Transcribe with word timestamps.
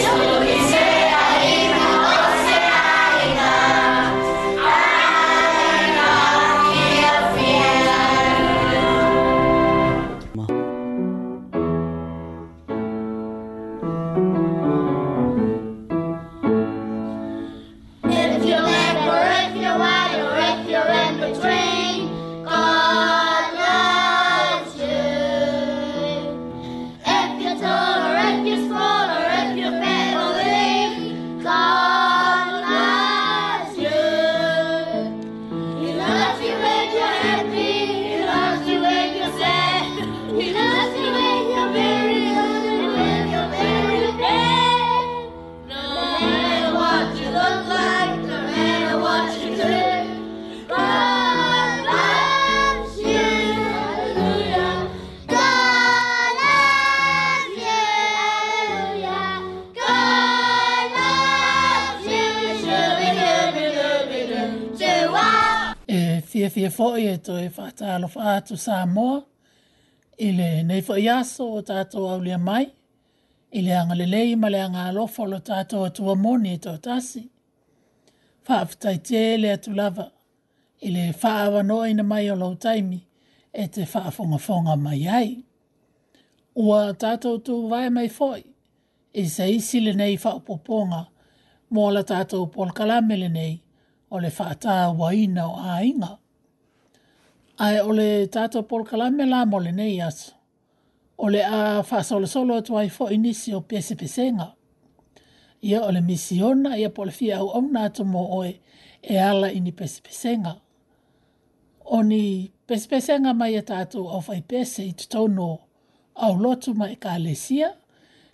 fia 66.53 66.71
fo'i 66.71 67.07
e 67.07 67.17
to 67.17 67.37
e 67.39 67.47
whata 67.55 67.95
alo 67.95 68.07
whātu 68.11 68.57
sā 68.59 68.81
moa, 68.89 69.21
i 70.21 70.31
le 70.35 70.49
nei 70.67 70.83
fo'i 70.85 71.07
aso 71.09 71.47
o 71.57 71.61
tātou 71.65 72.09
au 72.11 72.21
lia 72.23 72.37
mai, 72.37 72.65
i 73.57 73.61
le 73.65 73.73
anga 73.77 73.95
le 73.97 74.05
lei 74.09 74.35
ma 74.39 74.49
le 74.51 74.59
anga 74.63 74.85
alo 74.91 75.07
folo 75.09 75.39
tātou 75.39 75.87
atua 75.87 76.15
moni 76.15 76.53
e 76.57 76.61
tō 76.65 76.75
tasi. 76.87 77.23
Whaafutai 78.49 78.99
te 79.07 79.21
le 79.39 79.53
atu 79.55 79.73
lava, 79.77 80.09
i 80.83 80.91
le 80.95 81.07
whaawa 81.23 81.63
noi 81.63 81.95
na 81.97 82.03
mai 82.11 82.27
o 82.33 82.35
lau 82.35 82.57
taimi, 82.65 82.99
e 83.53 83.65
te 83.75 83.87
whaafonga 83.93 84.39
fonga 84.45 84.75
mai 84.85 85.01
ai. 85.19 85.31
Ua 86.63 86.91
tātou 87.05 87.39
tū 87.45 87.57
vai 87.71 87.87
mai 87.95 88.09
fo'i, 88.11 88.43
i 89.23 89.27
se 89.35 89.47
isi 89.55 89.81
le 89.85 89.95
nei 89.97 90.17
whaupoponga, 90.19 91.05
mō 91.71 91.89
la 91.95 92.03
tātou 92.03 92.49
nei, 93.37 93.61
o 94.11 94.19
le 94.19 94.27
whaataa 94.29 94.91
waina 94.99 95.45
o 95.47 95.55
ainga 95.77 96.17
ai 97.61 97.79
ole 97.79 98.27
tato 98.27 98.63
por 98.63 98.83
kala 98.85 99.11
me 99.11 99.23
la 99.25 99.45
mo 99.45 99.59
nei 99.59 100.01
as 100.01 100.33
ole 101.17 101.41
a 101.45 101.83
fa 101.83 102.01
sol 102.03 102.25
solo 102.27 102.61
to 102.63 102.75
ai 102.77 102.89
fo 102.89 103.05
inicio 103.09 103.61
pese 103.61 103.95
pese 103.95 104.31
ia 105.61 105.79
ole 105.85 106.01
misiona 106.01 106.75
ia 106.77 106.89
polfia 106.89 107.37
fia 107.37 107.43
o 107.43 107.61
na 107.61 107.87
to 107.89 108.03
mo 108.03 108.21
oi 108.39 108.59
e 109.03 109.17
ala 109.19 109.47
ini 109.51 109.71
pese 109.71 110.01
pese 110.01 110.35
oni 111.85 112.51
pese 112.67 112.87
pese 112.89 113.19
nga 113.19 113.33
mai 113.33 113.61
tato 113.61 113.99
of 114.09 114.25
fa 114.25 114.33
pese 114.47 114.81
it 114.89 114.97
to 115.09 115.27
no 115.27 115.59
au 116.15 116.33
lotu 116.43 116.73
mai 116.73 116.95
kalesia 116.95 117.21
lesia 117.25 117.69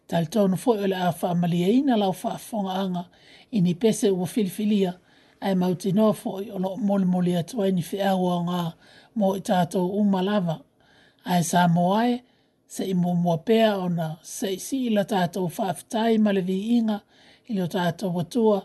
tal 0.07 0.25
to 0.27 0.55
fo 0.55 0.71
ole 0.71 0.95
a 0.95 1.11
fa 1.11 1.35
maliaina 1.35 1.97
la 1.97 2.11
fa 2.13 2.37
fonga 2.37 2.73
anga 2.83 3.03
ini 3.51 3.73
pese 3.75 4.09
o 4.09 4.25
filfilia 4.25 4.93
ai 5.41 5.55
mautino 5.55 6.13
fo 6.13 6.29
ono 6.57 6.77
mol 6.77 7.05
molia 7.05 7.43
to 7.43 7.57
ini 7.67 7.81
fa 7.81 8.13
o 8.16 8.43
nga 8.47 8.59
mo 9.17 9.33
i 9.38 9.41
tātou 9.44 9.89
umalava. 10.00 10.61
Ai 11.28 11.41
sā 11.45 11.66
moae, 11.72 12.22
se 12.69 12.85
i 12.88 12.95
mō 12.97 13.16
mua 13.17 13.39
pēa 13.47 13.73
o 13.81 13.89
na 13.91 14.11
se 14.25 14.53
i 14.55 14.59
si 14.61 14.83
la 14.94 15.03
tātou 15.09 15.50
whaafitai 15.51 16.19
malevi 16.23 16.57
inga 16.78 17.00
i 17.50 17.57
lo 17.57 17.66
tātou 17.72 18.13
watua 18.16 18.61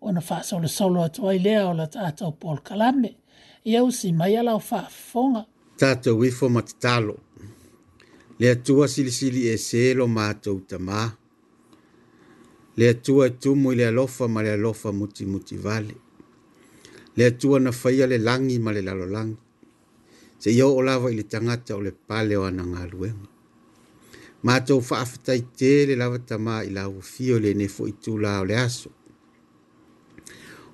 o 0.00 0.12
na 0.14 0.20
whaasole 0.22 0.68
solo 0.72 1.02
atu 1.08 1.28
ai 1.30 1.40
lea 1.42 1.66
o 1.68 1.74
la 1.76 1.88
tātou 1.92 2.32
Paul 2.40 2.62
Kalame. 2.64 3.12
Iau 3.66 3.90
si 3.90 4.12
mai 4.16 4.36
alau 4.40 4.60
whaafonga. 4.62 5.44
Tātou 5.80 6.22
wifo 6.22 6.48
matatalo. 6.52 7.16
Lea 8.38 8.56
tua 8.60 8.88
sili 8.92 9.12
sili 9.12 9.46
e 9.52 9.56
selo 9.58 10.06
mātou 10.08 10.60
tamā. 10.70 11.06
Lea 12.76 12.92
tua 13.00 13.30
e 13.30 13.36
tumu 13.40 13.72
i 13.72 13.78
lea 13.80 13.88
lofa 13.96 14.26
ma 14.28 14.42
lea 14.44 14.58
lofa 14.60 14.92
muti 14.92 15.24
muti 15.26 15.56
vale. 15.56 15.94
Lea 17.16 17.32
tua 17.40 17.60
na 17.64 17.72
whaia 17.72 18.04
le 18.10 18.18
langi 18.20 18.58
ma 18.60 18.72
le 18.76 18.82
lalo 18.84 19.06
langi 19.08 19.38
se 20.38 20.54
yo 20.54 20.72
o 20.74 20.82
lava 20.82 21.10
i 21.10 21.16
le 21.16 21.22
tangata 21.22 21.76
o 21.76 21.80
le 21.80 21.92
pale 21.92 22.36
o 22.36 22.44
ana 22.46 22.64
ngā 22.64 22.82
luenga. 22.90 23.28
Mātou 24.44 24.82
whaafatai 24.84 25.40
te 25.58 25.70
le 25.88 25.96
lava 25.96 26.18
tamā 26.28 26.58
i 26.68 26.72
la 26.74 26.84
fio 27.02 27.38
le 27.42 27.54
nefo 27.56 27.86
i 27.88 27.94
tū 28.04 28.16
o 28.18 28.44
le 28.48 28.56
aso. 28.56 28.90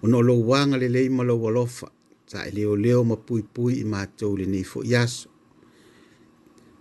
O 0.02 0.08
no 0.10 0.20
lo 0.20 0.34
wanga 0.34 0.76
le 0.78 0.88
leima 0.88 1.22
lo 1.24 1.36
walofa, 1.38 1.88
ta 2.28 2.42
e 2.46 2.50
leo 2.50 2.74
leo 2.76 3.04
ma 3.04 3.16
pui 3.16 3.42
pui 3.42 3.78
i 3.80 3.84
mātou 3.84 4.36
le 4.36 4.46
nefo 4.46 4.82
i 4.82 4.94
aso. 4.96 5.30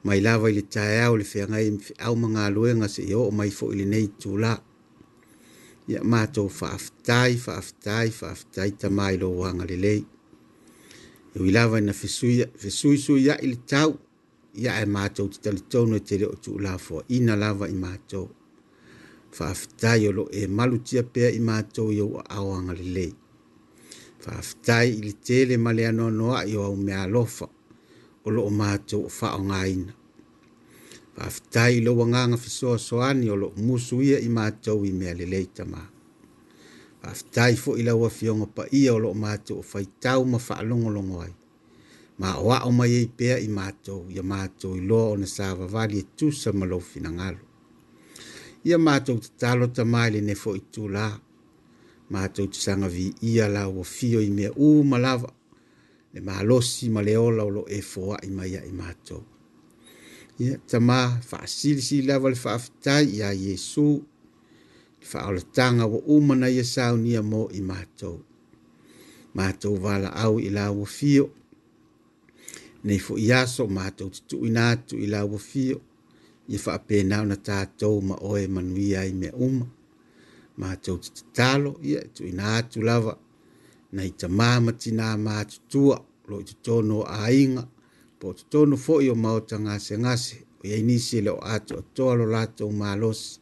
Mai 0.03 0.19
lava 0.21 0.49
i 0.49 0.55
le 0.55 0.63
tae 0.73 0.97
au 1.05 1.15
le 1.15 1.23
whiangai 1.25 1.67
i 1.69 1.95
au 2.07 2.15
ma 2.17 2.27
ngā 2.33 2.47
luenga 2.55 2.89
se 2.89 3.05
yo 3.05 3.27
o 3.27 3.31
mai 3.31 3.51
fo 3.53 3.69
i 3.73 3.77
le 3.79 3.85
nei 3.85 4.07
tū 4.21 4.35
Ia 5.89 5.99
mātou 6.05 6.45
whaafatai, 6.47 7.33
whaafatai, 7.41 8.09
whaafatai 8.13 8.69
tamā 8.79 9.09
i 9.13 9.17
lo 9.17 9.29
wanga 9.43 9.65
le 9.65 9.75
leima. 9.77 10.07
Iwi 11.35 11.51
lawa 11.51 11.81
na 11.81 11.93
fesui 11.93 12.97
sui 12.97 13.25
ya 13.27 13.41
ili 13.41 13.55
tau. 13.55 13.97
Ia 14.61 14.81
e 14.83 14.85
mātou 14.85 15.27
te 15.31 15.37
tali 15.43 15.61
tono 15.71 15.95
e 15.95 15.99
tere 16.03 16.25
o 16.27 16.35
tu 16.35 16.51
ulafo. 16.59 17.03
Ina 17.07 17.35
lawa 17.35 17.69
i 17.69 17.73
mātou. 17.75 18.27
Whaafitai 19.39 20.07
olo 20.11 20.23
e 20.31 20.41
malutia 20.47 21.03
pea 21.13 21.29
i 21.31 21.39
mātou 21.39 21.87
i 21.95 21.99
au 22.03 22.11
awanga 22.39 22.73
li 22.75 22.87
lei. 22.97 23.13
Whaafitai 24.25 24.87
ili 24.99 25.13
tele 25.25 25.55
male 25.57 25.85
anō 25.91 26.09
noa 26.19 26.43
i 26.51 26.55
au 26.59 26.75
mea 26.75 27.07
lofa. 27.07 27.47
Olo 28.27 28.43
o 28.45 28.51
mātou 28.51 29.07
o 29.07 29.13
whao 29.21 29.39
ngā 29.47 29.61
ina. 29.71 29.95
Whaafitai 31.15 31.77
ilo 31.79 31.95
wanganga 31.95 32.37
fesua 32.37 32.75
soani 32.79 33.31
olo 33.31 33.53
musu 33.57 34.03
ia 34.03 34.19
i 34.19 34.27
mātou 34.27 34.83
i 34.85 34.91
mea 34.91 35.15
li 35.15 35.25
lei 35.31 35.47
tamaa 35.47 35.87
faafetai 37.01 37.53
foʻi 37.63 37.81
lau 37.87 37.99
afioga 38.09 38.45
paia 38.57 38.91
o 38.95 38.99
loo 39.03 39.13
matou 39.25 39.55
o 39.61 39.63
faitau 39.71 40.21
ma 40.31 40.37
faalogologo 40.47 41.15
ai 41.25 41.33
ma 42.19 42.29
o 42.43 42.47
aʻo 42.57 42.69
mai 42.79 42.93
ai 43.01 43.07
pea 43.19 43.35
i 43.47 43.49
matou 43.59 44.01
ia 44.15 44.23
matou 44.33 44.73
iloa 44.81 45.05
ona 45.13 45.27
sa 45.35 45.45
vavali 45.59 45.95
e 46.03 46.05
tusa 46.17 46.49
ma 46.59 46.65
lou 46.71 46.79
finagalo 46.91 47.39
ia 48.67 48.77
matou 48.87 49.17
tatalo 49.23 49.65
tamā 49.77 50.01
i 50.07 50.09
lenei 50.13 50.37
foʻi 50.43 50.61
tulā 50.73 51.05
matou 52.13 52.45
te 52.53 52.57
sagaviia 52.65 53.45
laua 53.55 53.83
fio 53.95 54.19
i 54.29 54.31
mea 54.37 54.51
uma 54.67 54.97
lava 55.05 55.31
le 56.13 56.19
malosi 56.27 56.85
ma 56.95 57.01
le 57.07 57.13
ola 57.27 57.41
o 57.49 57.51
loo 57.57 57.67
efoaʻi 57.79 58.29
mai 58.37 58.51
aʻi 58.61 58.73
matou 58.81 59.23
ia 60.43 60.53
tamā 60.71 60.99
faasilisili 61.29 62.07
lava 62.09 62.27
le 62.33 62.39
faafetai 62.45 63.03
iā 63.17 63.29
iesu 63.45 63.89
faaoletaga 65.01 65.85
ua 65.87 66.01
uma 66.05 66.35
na 66.35 66.49
ia 66.49 66.63
saunia 66.63 67.23
mo 67.23 67.49
i 67.53 67.61
matou 67.61 68.23
matou 69.33 69.75
valaau 69.75 70.39
i 70.39 70.49
lauafio 70.49 71.29
nei 72.83 72.97
foʻi 72.99 73.33
aso 73.33 73.67
matou 73.67 74.09
tutuuina 74.09 74.69
atu 74.69 74.97
i 74.97 75.07
lauafio 75.07 75.81
ia 76.47 76.59
faapena 76.59 77.21
ona 77.21 77.35
tatou 77.35 78.01
ma 78.01 78.15
oe 78.21 78.47
manuia 78.47 78.99
ai 79.01 79.13
mea 79.13 79.33
uma 79.33 79.65
matou 80.57 80.97
tatatalo 80.97 81.79
ia 81.83 82.01
e 82.03 82.07
tuuina 82.13 82.55
atu 82.57 82.81
lava 82.81 83.17
nai 83.91 84.09
tamā 84.09 84.49
ma 84.65 84.71
tinā 84.71 85.07
matutua 85.17 85.97
lo 86.29 86.39
i 86.41 86.45
totono 86.61 86.99
o 87.01 87.03
aiga 87.07 87.63
po 88.19 88.27
o 88.29 88.33
totono 88.33 88.75
foʻi 88.77 89.09
o 89.11 89.15
maota 89.15 89.57
gasegase 89.65 90.37
o 90.63 90.67
iai 90.67 90.81
nisi 90.83 91.17
e 91.17 91.21
le 91.25 91.29
o 91.31 91.39
atoatoa 91.55 92.15
lo 92.19 92.25
latou 92.25 92.71
malosi 92.71 93.40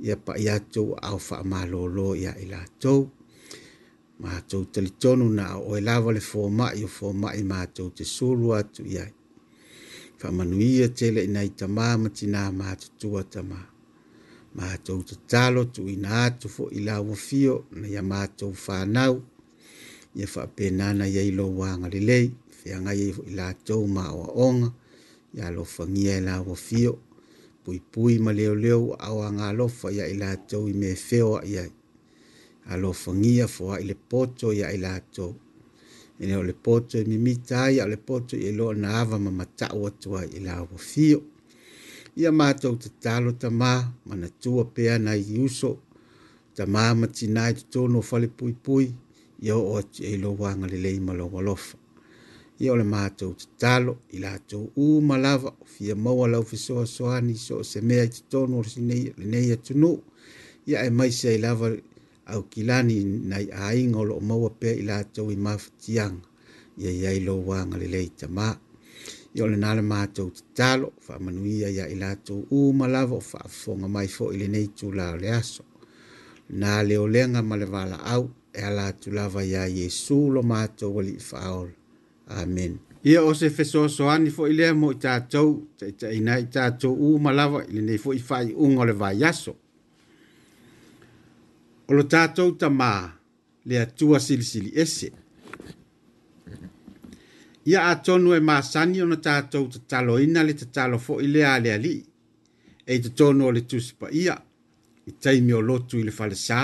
ya 0.00 0.16
pa 0.18 0.34
ya 0.38 0.58
tu 0.60 0.94
alfa 0.98 1.36
fa 1.42 1.46
malo 1.46 1.86
lo 1.86 2.16
ia 2.18 2.34
ila 2.38 2.58
tu 2.78 3.10
ma 4.18 4.40
tu 4.46 4.66
tel 4.70 4.90
tonu 4.98 5.26
na 5.30 5.58
o 5.58 5.78
e 5.78 5.80
lava 5.80 6.10
le 6.14 6.20
fo 6.22 6.48
ma 6.50 6.72
io 6.74 6.86
fo 6.86 7.12
ma 7.12 7.30
i 7.34 7.42
ma 7.42 7.60
tu 7.74 7.84
te 7.96 8.04
solo 8.06 8.54
atu 8.58 8.82
ia 8.86 9.06
fa 10.18 10.28
manuia 10.32 10.88
tele 10.88 11.22
ina 11.24 11.42
i 11.44 11.50
ta 11.58 11.66
ma 11.66 11.86
ma 12.00 12.08
tina 12.16 12.50
ma 12.50 12.68
tu 12.80 12.88
tu 12.98 13.08
ta 13.32 13.40
ma 13.42 13.60
ma 14.56 14.66
tu 14.84 14.94
te 15.06 15.14
talo 15.30 15.60
tu 15.74 15.82
ina 15.88 16.30
tu 16.40 16.46
fo 16.48 16.64
ila 16.78 16.94
o 17.02 17.14
fio 17.26 17.66
na 17.78 17.86
ya 17.94 18.02
ma 18.02 18.26
tu 18.38 18.46
fa 18.54 18.86
nau 18.86 19.22
ya 20.14 20.26
fa 20.26 20.46
penana 20.46 21.06
ya 21.06 21.22
ilo 21.22 21.46
wanga 21.58 21.86
le 21.94 22.00
lei 22.10 22.26
fianga 22.58 22.90
ia 22.94 23.10
ila 23.30 23.46
tu 23.66 23.76
ma 23.94 24.04
wa 24.18 24.26
onga 24.46 24.70
ya 25.38 25.46
lo 25.54 25.62
fangia 25.66 26.18
ila 26.22 26.34
o 26.46 26.54
fio 26.54 26.92
pui 27.64 27.80
pui 27.92 28.18
ma 28.24 28.32
leo 28.38 28.54
leo 28.64 28.80
au 29.08 29.18
a 29.26 29.30
ngā 29.36 29.48
lofa 29.58 29.88
ia 29.96 30.04
i 30.12 30.16
lātou 30.22 30.68
i 30.72 30.74
me 30.82 30.90
feo 31.08 31.30
a 31.38 31.42
ia. 31.52 31.64
A 32.70 32.76
lofa 32.76 33.12
ngia 33.16 33.46
fua 33.48 33.78
i 33.82 33.84
le 33.90 33.94
poto 34.10 34.52
ia 34.52 34.68
i 34.76 34.78
lātou. 34.84 35.30
E 36.20 36.26
leo 36.28 36.42
le 36.48 36.52
poto 36.64 36.98
i 37.00 37.04
mimita 37.10 37.70
ia 37.72 37.86
le 37.88 37.96
poto 37.96 38.36
i 38.36 38.52
loa 38.58 38.74
na 38.80 38.90
ava 39.00 39.18
ma 39.18 39.30
matau 39.40 39.86
atua 39.88 40.24
i 40.26 40.42
lāua 40.46 40.76
fio. 40.90 41.20
Ia 42.20 42.30
mātou 42.32 42.76
te 42.82 42.90
talo 43.02 43.32
ta 43.42 43.48
mā, 43.60 43.72
mana 44.06 44.28
tua 44.42 44.64
pea 44.74 44.98
na 44.98 45.16
i 45.16 45.38
uso. 45.46 45.72
Ta 46.56 46.66
mā 46.74 46.84
ma 47.00 47.06
tina 47.16 47.48
i 47.50 47.54
tu 47.58 47.64
tono 47.72 48.02
fale 48.10 48.28
pui 48.36 48.52
pui, 48.64 48.92
ia 49.40 49.56
o 49.56 49.72
o 49.76 49.80
te 49.92 50.04
e 50.12 50.16
loa 50.22 50.54
ngale 50.58 50.78
lei 50.84 51.00
ma 51.00 51.12
loa 51.20 51.40
lofa 51.42 51.78
ia 52.64 52.72
ole 52.72 52.82
le 52.84 52.88
matou 52.90 53.34
tatalo 53.34 53.92
i 54.10 54.18
latou 54.18 54.72
uma 54.76 55.18
lava 55.18 55.50
o 55.60 55.64
fia 55.64 55.94
maua 55.94 56.28
lau 56.28 56.42
fesoasoani 56.50 57.34
so 57.46 57.56
o 57.60 57.64
se 57.64 57.80
mea 57.80 58.04
i 58.04 58.08
totonu 58.08 58.56
o 58.60 58.64
lenei 59.22 59.48
atunuu 59.56 59.98
ia 60.66 60.78
e 60.88 60.90
maise 60.90 61.28
ai 61.28 61.38
lava 61.44 61.66
au 62.32 62.42
kilani 62.52 62.98
nai 63.30 63.46
aiga 63.66 63.98
o 63.98 64.04
loo 64.08 64.20
maua 64.28 64.50
pea 64.50 64.74
i 64.76 64.82
latou 64.90 65.30
i 65.30 65.36
mafatiaga 65.36 66.22
ia 66.82 66.90
iai 66.90 67.20
lou 67.26 67.52
aga 67.52 67.76
lelei 67.82 68.08
tamā 68.20 68.48
ia 69.34 69.44
o 69.44 69.48
lenā 69.52 69.70
le 69.76 69.82
matou 69.92 70.28
tatalo 70.36 70.88
faamanuia 71.06 71.68
ia 71.70 71.84
i 71.88 71.96
latou 71.98 72.46
u 72.50 72.60
lava 72.94 73.14
o 73.20 73.20
faafofoga 73.20 73.88
mai 73.94 74.08
fo 74.08 74.24
foʻi 74.24 74.36
lenei 74.42 74.66
tula 74.78 75.12
o 75.12 75.16
le 75.22 75.28
aso 75.40 75.62
lenā 76.50 76.72
leolega 76.88 77.40
ma 77.48 77.54
le 77.56 77.66
valaau 77.74 78.24
e 78.58 78.60
a 78.68 78.70
latu 78.70 79.10
lava 79.18 79.40
iā 79.52 79.62
iesu 79.76 80.18
lo 80.34 80.42
matou 80.52 80.92
alii 81.00 81.20
faaola 81.30 81.72
Amen. 82.28 82.78
Ia 83.04 83.22
o 83.22 83.34
se 83.34 83.50
fesoasoani 83.50 84.30
fo'i 84.32 84.54
lea 84.56 84.72
mo 84.74 84.90
i 84.92 84.96
tatou 84.96 85.58
taʻitaʻina 85.78 86.38
i 86.40 86.46
tatou 86.50 86.94
uma 87.12 87.32
lava 87.32 87.60
i 87.66 87.74
lenei 87.76 87.98
foʻi 88.00 88.18
faaiʻuga 88.28 88.80
o 88.80 88.84
le 88.88 88.92
vaiaso 89.02 89.54
o 91.88 91.92
lo 91.92 92.02
tatou 92.14 92.56
tamā 92.58 92.90
le 93.68 93.78
atua 93.80 94.20
silisili 94.24 94.70
ese 94.84 95.10
ia 97.68 97.84
atonu 97.92 98.32
e 98.38 98.40
masani 98.40 99.02
ona 99.04 99.16
tatou 99.28 99.68
tataloina 99.74 100.40
le 100.48 100.54
tatalo 100.64 100.96
foʻi 101.08 101.26
lea 101.34 101.54
a 101.54 101.60
le 101.60 101.72
alii 101.76 102.02
e 102.86 102.94
i 102.96 103.02
totonu 103.04 103.44
o 103.48 103.52
le 103.52 103.60
tusi 103.68 103.94
paia 104.00 104.34
i 105.06 105.12
taimi 105.22 105.52
o 105.52 105.60
lotu 105.60 105.98
i 106.00 106.06
le 106.08 106.12
falesā 106.20 106.60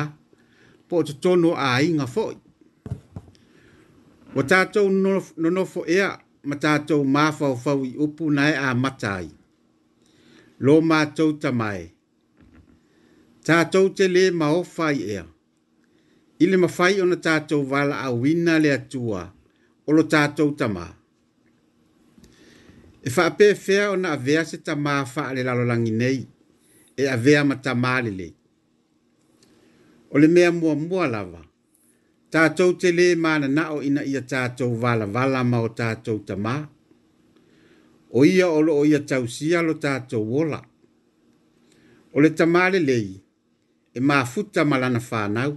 po 0.88 0.96
o 1.04 1.04
totonu 1.04 1.48
o 1.52 1.56
aiga 1.68 2.06
foʻi 2.14 2.36
Wa 4.34 4.42
tātou 4.46 4.90
nonofo 4.90 5.82
ea, 5.90 6.12
ma 6.46 6.54
tātou 6.64 7.02
māwhau 7.02 7.56
fau 7.58 7.80
i 7.84 7.92
upu 8.00 8.28
nai 8.30 8.52
a 8.54 8.70
matai. 8.78 9.26
Lō 10.62 10.76
mātou 10.84 11.32
tamai. 11.40 11.88
Tātou 13.46 13.88
te 13.96 14.06
le 14.12 14.26
maofai 14.40 15.00
ea. 15.16 15.24
Ile 16.44 16.56
mawhai 16.60 17.00
ona 17.02 17.16
tātou 17.26 17.64
wala 17.72 17.96
a 18.04 18.10
wina 18.12 18.58
le 18.60 18.70
atua, 18.76 19.24
olo 19.88 20.02
tātou 20.14 20.54
tamā. 20.62 20.84
E 23.02 23.10
whaape 23.10 23.50
fea 23.62 23.88
ona 23.94 24.12
a 24.14 24.20
vea 24.26 24.44
se 24.46 24.58
tamā 24.60 24.98
wha 25.14 25.30
le 25.34 25.42
lalolangi 25.48 25.90
nei, 25.92 26.20
e 26.96 27.08
a 27.08 27.16
vea 27.16 27.42
ma 27.44 27.54
tamā 27.64 27.96
le 28.04 28.10
le. 28.22 28.30
O 30.12 30.18
le 30.20 30.28
mea 30.28 30.52
mua 30.52 30.74
mua 30.76 31.08
lava 31.08 31.50
tatou 32.32 32.72
te 32.80 32.88
lē 32.98 33.06
mananao 33.22 33.78
ina 33.86 34.02
ia 34.10 34.20
tatou 34.32 34.72
valavala 34.82 35.40
ma 35.50 35.58
o 35.66 35.68
tatou 35.78 36.18
tamā 36.28 36.54
o 38.16 38.18
ia 38.32 38.46
o 38.56 38.58
loo 38.66 38.84
ia 38.90 39.00
tausia 39.10 39.58
lo 39.66 39.74
tatou 39.84 40.24
ola 40.40 40.60
o 42.14 42.16
le 42.22 42.30
tamā 42.38 42.62
lelei 42.72 43.08
e 43.98 44.00
mafuta 44.08 44.62
ma 44.70 44.76
lana 44.82 45.00
fanau 45.10 45.52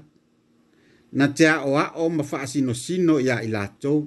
na 1.17 1.25
te 1.37 1.45
a'oa'o 1.55 2.03
ma 2.17 2.23
fa'asinosino 2.29 3.15
iā 3.25 3.35
i 3.47 3.49
latou 3.55 3.99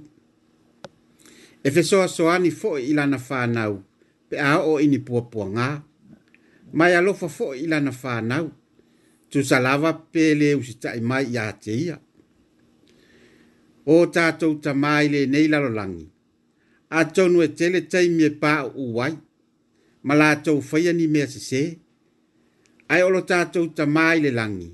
e 1.66 1.68
fesoasoani 1.74 2.50
fo'i 2.60 2.82
i 2.90 2.94
lana 2.98 3.18
fanau 3.28 3.74
pe 4.28 4.36
a 4.48 4.50
o'o 4.58 4.72
ini 4.84 4.98
puapuagā 5.06 5.68
ma 6.76 6.90
e 6.90 6.96
alofa 6.98 7.28
fo'i 7.36 7.62
i 7.64 7.70
lana 7.72 7.92
fanau 8.00 8.46
tusalava 9.30 9.90
pe 10.12 10.24
lē 10.40 10.48
usita'i 10.60 11.00
mai 11.10 11.24
iā 11.34 11.46
te 11.62 11.72
ia 11.84 11.96
o 13.86 14.04
tātou 14.10 14.56
ta 14.60 14.72
mai 14.74 15.08
le 15.08 15.24
nei 15.30 15.48
lalolangi. 15.48 16.06
A 16.90 17.00
tonu 17.14 17.42
e 17.42 17.48
tele 17.58 17.80
taimi 17.92 18.24
e 18.26 18.30
pā 18.42 18.52
uwai, 18.74 19.14
ma 20.02 20.14
lātou 20.18 20.60
whaia 20.70 20.92
ni 20.92 21.06
mea 21.06 21.26
se 21.30 21.40
se. 21.42 21.62
Ai 22.92 23.02
olo 23.06 23.20
tātou 23.30 23.68
ta 23.76 23.86
mai 23.96 24.20
le 24.22 24.30
langi, 24.34 24.68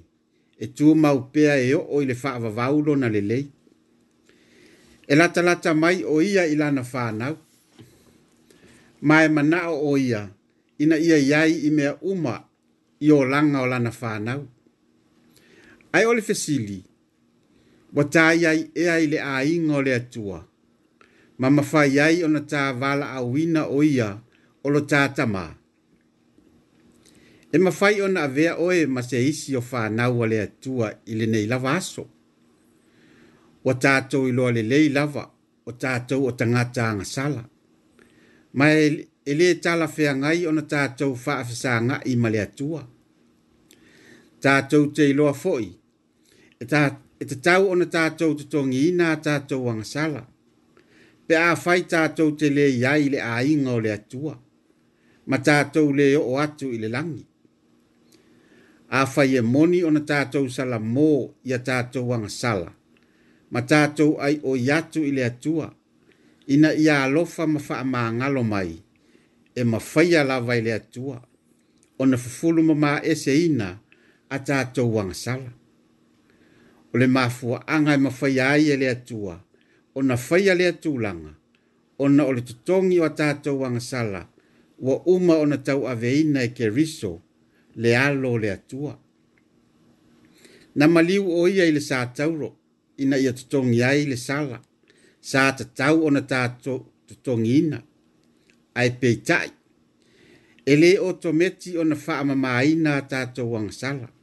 e 0.60 0.66
tū 0.76 0.94
mau 1.04 1.20
pēa 1.32 1.54
e 1.60 1.70
o 1.76 1.80
oi 1.96 2.04
le 2.08 2.14
whaava 2.22 2.50
vaulo 2.58 2.96
na 2.96 3.08
le 3.12 3.20
lei. 3.30 3.44
E 5.08 5.14
lata 5.16 5.42
lata 5.44 5.72
mai 5.74 6.02
o 6.08 6.20
ia 6.24 6.44
i 6.46 6.56
lana 6.56 6.82
whānau, 6.92 7.36
ma 9.08 9.22
e 9.24 9.28
manao 9.28 9.74
o 9.90 9.96
ia, 9.98 10.22
ina 10.78 10.96
ia 10.98 11.16
iai 11.18 11.56
i 11.68 11.70
mea 11.70 11.96
uma 12.00 12.36
i 13.00 13.10
o 13.12 13.20
langa 13.34 13.60
o 13.62 13.66
lana 13.66 13.90
whānau. 14.00 14.46
Ai 15.92 16.04
ole 16.08 16.22
fesili, 16.24 16.56
le 16.62 16.64
fesili, 16.64 16.78
wa 17.96 18.04
tai 18.14 18.40
ai 18.50 18.60
e 18.82 18.84
ai 18.96 19.04
le 19.12 19.18
aiga 19.36 19.72
o 19.78 19.80
le 19.86 19.92
atua 20.00 20.38
ma 21.40 21.46
mafai 21.56 21.92
ai 22.04 22.16
ona 22.26 22.40
tavalaauina 22.52 23.62
o 23.76 23.78
ia 23.96 24.08
o 24.64 24.68
lo 24.74 24.80
tatamā 24.90 25.44
e 27.54 27.56
mafai 27.64 27.94
ona 28.06 28.20
avea 28.28 28.52
oe 28.66 28.78
ma 28.94 29.00
se 29.08 29.18
isi 29.32 29.50
o 29.60 29.62
fanau 29.70 30.14
a 30.24 30.26
le 30.32 30.38
atua 30.48 30.86
i 31.10 31.12
lenei 31.20 31.44
lava 31.52 31.70
aso 31.80 32.04
ua 33.64 33.74
tatou 33.84 34.24
iloa 34.30 34.50
lelei 34.56 34.86
lava 34.96 35.22
o 35.68 35.72
tatou 35.82 36.20
o 36.30 36.32
tagata 36.38 36.82
agasala 36.92 37.42
ma 38.56 38.64
e, 38.82 38.84
e 39.30 39.32
lē 39.38 39.46
talafeagai 39.64 40.38
ona 40.50 40.62
tatou 40.72 41.12
i 42.12 42.14
ma 42.22 42.28
le 42.34 42.40
atua 42.48 42.80
tatou 44.44 44.84
te 44.94 45.04
loa 45.18 45.34
foʻi 45.42 45.70
e 46.62 46.64
e 47.22 47.24
te 47.24 47.36
tau 47.40 47.68
ona 47.70 47.86
tātou 47.94 48.34
te 48.34 48.44
tongi 48.50 48.78
i 48.88 48.94
nā 48.98 49.12
tātou 49.22 49.68
angasala. 49.70 50.24
Pe 51.26 51.36
a 51.38 51.52
whai 51.54 51.84
tātou 51.92 52.32
te 52.38 52.48
le 52.50 52.64
iai 52.74 53.06
le 53.12 53.20
a 53.22 53.36
inga 53.46 53.76
o 53.78 53.82
le 53.84 53.92
atua. 53.94 54.32
Ma 55.30 55.38
tātou 55.46 55.92
le 55.94 56.08
o 56.18 56.32
atu 56.44 56.72
i 56.74 56.80
le 56.82 56.90
langi. 56.90 57.22
A 58.98 59.04
whai 59.14 59.38
e 59.38 59.44
moni 59.52 59.84
ona 59.86 60.02
tātou 60.10 60.50
sala 60.50 60.80
mō 60.96 61.06
i 61.48 61.54
a 61.56 61.60
tātou 61.70 62.10
angasala. 62.16 62.72
Ma 63.54 63.62
tātou 63.70 64.18
ai 64.26 64.40
o 64.42 64.56
i 64.58 64.66
atu 64.74 65.04
i 65.06 65.14
le 65.14 65.22
atua. 65.30 65.70
Ina 66.50 66.74
i 66.74 66.88
a 66.90 66.98
alofa 67.06 67.46
ma 67.46 67.62
wha 67.62 67.82
ma 67.94 68.02
ngalo 68.18 68.42
mai. 68.50 68.74
E 69.54 69.62
ma 69.64 69.78
whai 69.92 70.08
a 70.18 70.24
lawa 70.26 70.58
i 70.58 70.66
le 70.66 70.74
atua. 70.74 71.20
Ona 72.02 72.18
fufulu 72.18 72.66
ma 72.70 72.74
ma 72.84 72.94
ese 73.14 73.38
ina 73.46 73.70
a 74.28 74.38
tātou 74.42 74.98
angasala 74.98 75.52
o 76.94 76.98
le 77.00 77.06
mafuaaga 77.14 77.92
e 77.94 77.96
mafaia 78.06 78.44
ai 78.54 78.66
e 78.72 78.76
le 78.82 78.86
atua 78.96 79.36
ona 79.98 80.16
faia 80.26 80.54
le 80.58 80.64
atulaga 80.72 81.32
ona 82.04 82.22
o 82.28 82.32
le 82.36 82.40
totogi 82.48 82.96
o 83.00 83.04
a 83.04 83.10
tatou 83.18 83.58
agasala 83.66 84.20
ua 84.86 84.94
uma 85.12 85.34
ona 85.44 85.56
tauaveina 85.66 86.38
e 86.42 86.48
keriso 86.56 87.12
le 87.82 87.90
alo 88.06 88.28
o 88.34 88.38
le 88.42 88.50
atua 88.58 88.94
na 90.78 90.84
maliu 90.94 91.24
o 91.40 91.48
ia 91.48 91.64
i 91.64 91.72
le 91.76 91.80
sa 91.80 91.98
tauro 92.16 92.50
ina 93.02 93.16
ia 93.24 93.32
totogi 93.38 93.82
ai 93.84 94.02
le 94.10 94.16
sala 94.28 94.56
sa 95.30 95.40
tatau 95.58 95.96
ona 96.06 96.22
tatou 96.32 96.78
totogiina 97.08 97.78
ae 98.80 98.90
peitaʻi 99.00 99.50
e 100.64 100.74
lē 100.80 100.90
o 101.00 101.08
tometi 101.22 101.70
ona 101.82 101.96
faamamāina 102.04 102.90
a 103.00 103.02
tatou 103.12 103.50
agasala 103.58 104.06
to 104.08 104.21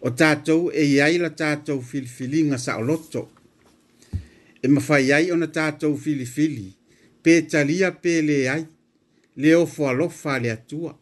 o 0.00 0.10
tātou 0.10 0.70
e 0.76 0.82
iai 0.90 1.16
la 1.18 1.30
tātou 1.30 1.80
filifilinga 1.82 2.58
sa 2.60 2.76
oloto. 2.80 3.26
E 4.62 4.68
mawhai 4.68 5.02
iai 5.08 5.30
o 5.32 5.36
na 5.40 5.46
tātou 5.52 5.96
filifili, 5.96 6.68
pē 7.22 7.38
talia 7.50 7.92
pē 7.94 8.14
le 8.26 8.38
iai, 8.44 8.64
le 9.36 9.54
ofo 9.56 9.86
alofa 9.90 10.38
le 10.42 10.50
atua. 10.52 10.94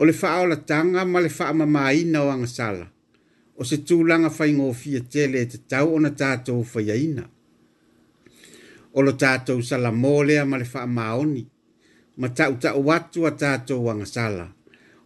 O 0.00 0.06
le 0.08 0.14
faa 0.16 0.40
o 0.42 0.46
la 0.48 0.56
tanga 0.56 1.04
ma 1.04 1.20
le 1.20 1.28
faa 1.30 1.52
mamaina 1.52 2.22
o 2.24 2.30
angasala, 2.32 2.86
o 3.56 3.64
se 3.64 3.80
tūlanga 3.86 4.30
fai 4.32 4.52
ngofi 4.56 4.94
e 4.96 5.02
tele 5.12 5.42
e 5.44 5.50
te 5.52 5.60
tau 5.68 5.94
o 5.96 6.00
na 6.00 6.10
tātou 6.16 6.64
whaiaina. 6.64 7.26
O 8.94 9.02
lo 9.06 9.12
tātou 9.14 9.62
sala 9.62 9.92
mōlea 9.94 10.46
ma 10.48 10.58
le 10.58 10.66
faa 10.66 10.86
maoni, 10.86 11.44
ma 12.16 12.30
tau 12.34 12.56
tau 12.62 12.80
watu 12.90 13.26
a 13.28 13.36
tātou 13.38 13.86
angasala. 13.92 14.46
sala 14.46 14.46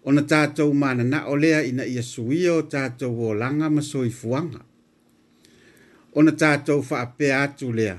ona 0.05 0.23
tātou 0.29 0.75
mana 0.77 1.05
na 1.05 1.23
olea 1.33 1.63
ina 1.65 1.85
ia 1.89 2.03
suia 2.05 2.53
o 2.59 2.63
tātou 2.69 3.23
o 3.29 3.35
langa 3.35 3.71
ma 3.73 3.81
soifuanga. 3.83 4.61
Ona 6.15 6.35
tātou 6.39 6.83
whaape 6.85 7.31
atu 7.33 7.71
lea, 7.73 7.97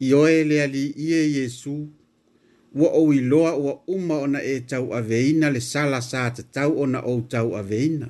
i 0.00 0.14
oe 0.16 0.38
lea 0.48 0.64
li 0.70 0.86
ie 1.04 1.20
Jesu, 1.34 1.74
ua 2.72 2.88
o 2.96 3.04
iloa 3.12 3.52
ua 3.58 3.74
uma 3.92 4.16
ona 4.24 4.40
e 4.42 4.56
tau 4.72 4.88
aveina 4.96 5.50
le 5.52 5.60
sala 5.60 6.00
saata 6.02 6.42
tau 6.52 6.78
ona 6.86 7.02
o 7.04 7.18
tau 7.20 7.52
aveina. 7.60 8.08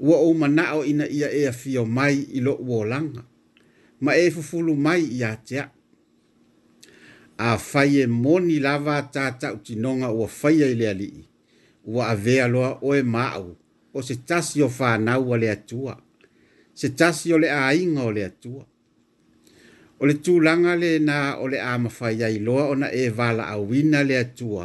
Ua 0.00 0.18
o 0.18 0.34
manao 0.34 0.82
ina 0.84 1.06
ia 1.08 1.30
e 1.30 1.46
fio 1.52 1.84
mai 1.84 2.26
ilo 2.34 2.56
ua 2.58 2.84
langa, 2.86 3.22
ma 4.00 4.16
e 4.18 4.30
fufulu 4.30 4.74
mai 4.76 5.06
ia 5.06 5.36
tea. 5.44 5.70
A 7.38 7.56
faye 7.58 8.06
moni 8.06 8.58
lava 8.60 8.98
tātou 9.14 9.62
tinonga 9.64 10.10
ua 10.10 10.26
faye 10.28 10.74
lea 10.74 10.92
li 10.94 11.12
ua 11.92 12.08
avea 12.14 12.46
loa 12.48 12.78
o 12.82 12.90
e 12.96 13.02
maʻu 13.02 13.46
o 13.94 13.98
se 14.06 14.14
tasi 14.28 14.62
o 14.62 14.68
fanau 14.68 15.24
a 15.34 15.36
le 15.42 15.48
atua 15.56 15.94
se 16.78 16.88
tasi 16.98 17.26
o 17.34 17.38
le 17.42 17.50
aiga 17.50 18.02
o 18.08 18.12
le 18.14 18.22
atua 18.30 18.64
o 20.00 20.06
le 20.06 20.14
tulaga 20.24 20.72
lenā 20.82 21.18
o 21.42 21.48
le 21.50 21.58
a 21.60 21.72
mafai 21.82 22.22
ai 22.26 22.38
loa 22.46 22.64
ona 22.72 22.88
e 22.94 23.04
valaauina 23.18 24.00
le 24.08 24.16
atua 24.24 24.64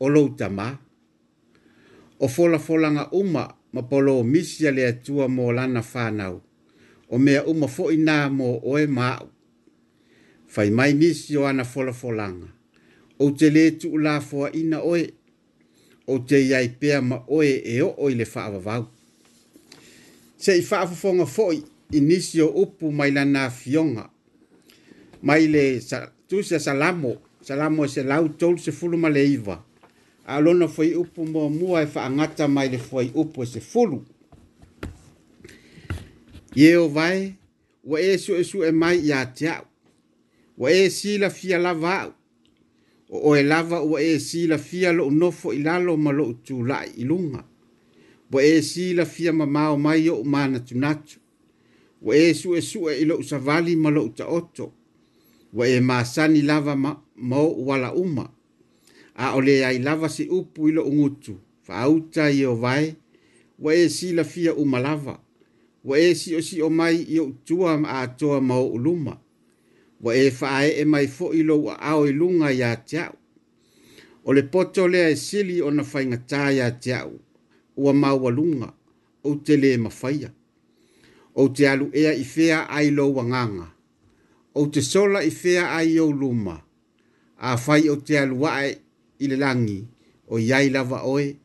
o 0.00 0.06
lou 0.14 0.28
tamā 0.38 0.68
o 2.18 2.26
folafolaga 2.28 3.04
uma 3.12 3.44
ma 3.72 3.82
polomisi 3.82 4.68
a 4.68 4.72
le 4.72 4.84
atua 4.92 5.28
mo 5.28 5.52
lana 5.52 5.82
fanau 5.82 6.42
o 7.08 7.18
mea 7.18 7.44
uma 7.50 7.66
foʻi 7.76 7.96
nā 8.08 8.16
mo 8.36 8.48
oe 8.70 8.84
maʻu 8.98 9.26
fai 10.52 10.68
mai 10.70 10.92
nisi 11.00 11.36
o 11.40 11.46
ana 11.48 11.64
folafolaga 11.64 12.48
ou 13.18 13.26
te 13.38 13.46
lē 13.56 13.64
tuulafoaʻina 13.80 14.78
oe 14.92 15.17
o 16.08 16.16
te 16.24 16.38
iai 16.40 16.68
pea 16.80 17.02
ma 17.04 17.20
oe 17.28 17.52
e 17.64 17.80
o 17.84 17.90
oi 18.00 18.14
le 18.16 18.24
whaavavau. 18.24 18.86
Se 20.38 20.54
i 20.56 20.62
whaafafonga 20.64 21.26
fo'i 21.26 21.62
inisio 21.92 22.48
upu 22.48 22.92
mai 22.92 23.10
lana 23.12 23.50
fionga. 23.50 24.08
Mai 25.22 25.46
le 25.50 25.80
sa, 25.80 26.06
tu 26.28 26.42
se 26.42 26.58
salamo, 26.58 27.16
salamo 27.42 27.86
se 27.88 28.02
lau 28.02 28.28
tol 28.28 28.56
se 28.58 28.72
fulu 28.72 28.96
ma 28.98 29.08
le 29.12 29.24
iwa. 29.28 29.60
Alona 30.26 30.66
fo'i 30.68 30.94
upu 30.96 31.26
mo 31.28 31.48
mua 31.50 31.82
e 31.82 31.88
whaangata 31.94 32.48
mai 32.48 32.68
le 32.72 32.78
fo'i 32.78 33.10
upu 33.14 33.44
se 33.46 33.60
fulu. 33.60 34.02
Ieo 36.56 36.88
vai, 36.88 37.34
wa 37.84 38.00
e 38.00 38.16
su 38.18 38.32
e 38.34 38.42
su 38.44 38.64
e 38.64 38.72
mai 38.72 39.04
i 39.04 39.12
a 39.12 39.26
te 39.26 39.48
au. 39.52 39.64
Wa 40.58 40.70
e 40.72 40.88
si 40.90 41.18
la 41.18 41.28
fia 41.30 41.58
la 41.58 41.74
vau 41.74 42.12
o 43.10 43.34
e 43.36 43.42
lava 43.42 43.80
ua 43.82 44.02
e 44.02 44.18
si 44.20 44.46
la 44.46 44.58
fia 44.58 44.92
lo 44.92 45.06
unofo 45.06 45.52
i 45.52 45.62
lalo 45.62 45.96
ma 45.96 46.12
lo 46.12 46.26
utu 46.28 46.62
la 46.64 46.84
i 46.86 47.04
lunga. 47.04 47.42
Wa 48.30 48.42
e 48.42 48.60
si 48.62 48.92
la 48.94 49.04
fia 49.04 49.32
ma 49.32 49.46
mao 49.46 49.76
mai 49.78 50.08
o 50.10 50.20
umana 50.20 50.58
tunatu. 50.60 51.18
Wa 52.02 52.14
e 52.16 52.34
su 52.34 52.54
e 52.54 52.60
su 52.60 52.88
e 52.90 53.00
ilo 53.00 53.18
usavali 53.18 53.76
ma 53.76 53.88
lo 53.90 54.04
uta 54.04 54.26
oto. 54.28 54.72
Wa 55.54 55.66
e 55.68 55.80
maasani 55.80 56.42
lava 56.42 56.76
ma 56.76 57.00
mao 57.16 57.50
wala 57.64 57.94
uma. 57.94 58.30
A 59.16 59.34
ole 59.36 59.64
ai 59.66 59.78
lava 59.78 60.08
si 60.08 60.28
upu 60.28 60.68
ilo 60.68 60.82
ungutu. 60.84 61.40
Fa 61.62 61.74
auta 61.80 62.30
i 62.30 62.44
o 62.44 62.54
vai. 62.54 62.94
Wa 63.58 63.72
e 63.74 63.88
si 63.88 64.12
la 64.12 64.22
fia 64.24 64.52
umalava. 64.54 65.18
Wa 65.84 65.96
e 65.98 66.14
si 66.14 66.34
o 66.34 66.42
si 66.42 66.60
o 66.62 66.68
mai 66.70 67.04
i 67.08 67.18
o 67.20 67.24
utua 67.24 67.78
ma 67.78 68.00
atoa 68.02 68.40
mao 68.42 68.68
ulumaa 68.68 69.18
wa 70.00 70.16
e 70.16 70.30
fae 70.30 70.70
e 70.80 70.84
mai 70.84 71.08
fo 71.08 71.32
ilo 71.34 71.62
wa 71.62 71.80
ao 71.80 72.06
i 72.06 72.12
lunga 72.12 72.50
ya 72.50 72.76
tiao. 72.76 73.14
O 74.24 74.32
le 74.32 74.42
poto 74.42 74.88
lea 74.88 75.08
e 75.10 75.16
sili 75.16 75.62
o 75.62 75.70
na 75.70 75.82
fai 75.84 76.06
ngata 76.06 76.50
ya 76.50 76.70
tiao, 76.70 77.12
ua 77.76 77.92
maua 77.92 78.30
lunga, 78.30 78.72
o 79.24 79.34
te 79.34 79.56
le 79.56 79.76
mafaya. 79.76 80.30
O 81.34 81.48
te 81.48 81.68
alu 81.68 81.90
ea 81.92 82.12
i 82.14 82.24
fea 82.24 82.68
ai 82.68 82.90
lo 82.90 83.12
wanganga, 83.14 83.72
o 84.54 84.66
te 84.66 84.80
sola 84.82 85.22
i 85.24 85.30
fea 85.30 85.70
ai 85.70 85.98
o 86.00 86.10
luma, 86.12 86.62
a 87.38 87.56
fai 87.56 87.88
o 87.88 87.96
te 87.96 88.18
alu 88.18 88.40
wae 88.42 88.78
i 89.18 89.26
le 89.28 89.36
langi, 89.36 89.84
o 90.28 90.36
ai 90.36 90.70
lava 90.70 91.02
oe, 91.04 91.36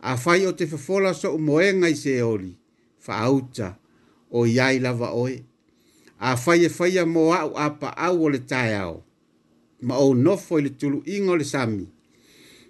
a 0.00 0.16
fai 0.16 0.46
o 0.46 0.52
te 0.52 0.66
fafola 0.66 1.14
so 1.14 1.34
umoenga 1.34 1.88
i 1.90 1.94
se 1.96 2.22
oli, 2.22 2.54
fa 2.98 3.14
auta, 3.18 3.74
o 4.30 4.46
iai 4.46 4.78
lava 4.78 5.10
oe 5.12 5.42
a 6.20 6.36
faia 6.36 6.70
faia 6.70 7.06
mo 7.06 7.32
au 7.32 7.56
apa 7.56 7.88
au 7.96 8.22
o 8.24 8.28
le 8.28 8.38
tae 8.38 8.74
au. 8.78 9.02
Ma 9.82 9.96
o 9.98 10.14
nofo 10.14 10.58
i 10.58 10.62
le 10.62 10.70
tulu 10.70 11.02
ingo 11.06 11.36
le 11.36 11.44
sami. 11.44 11.86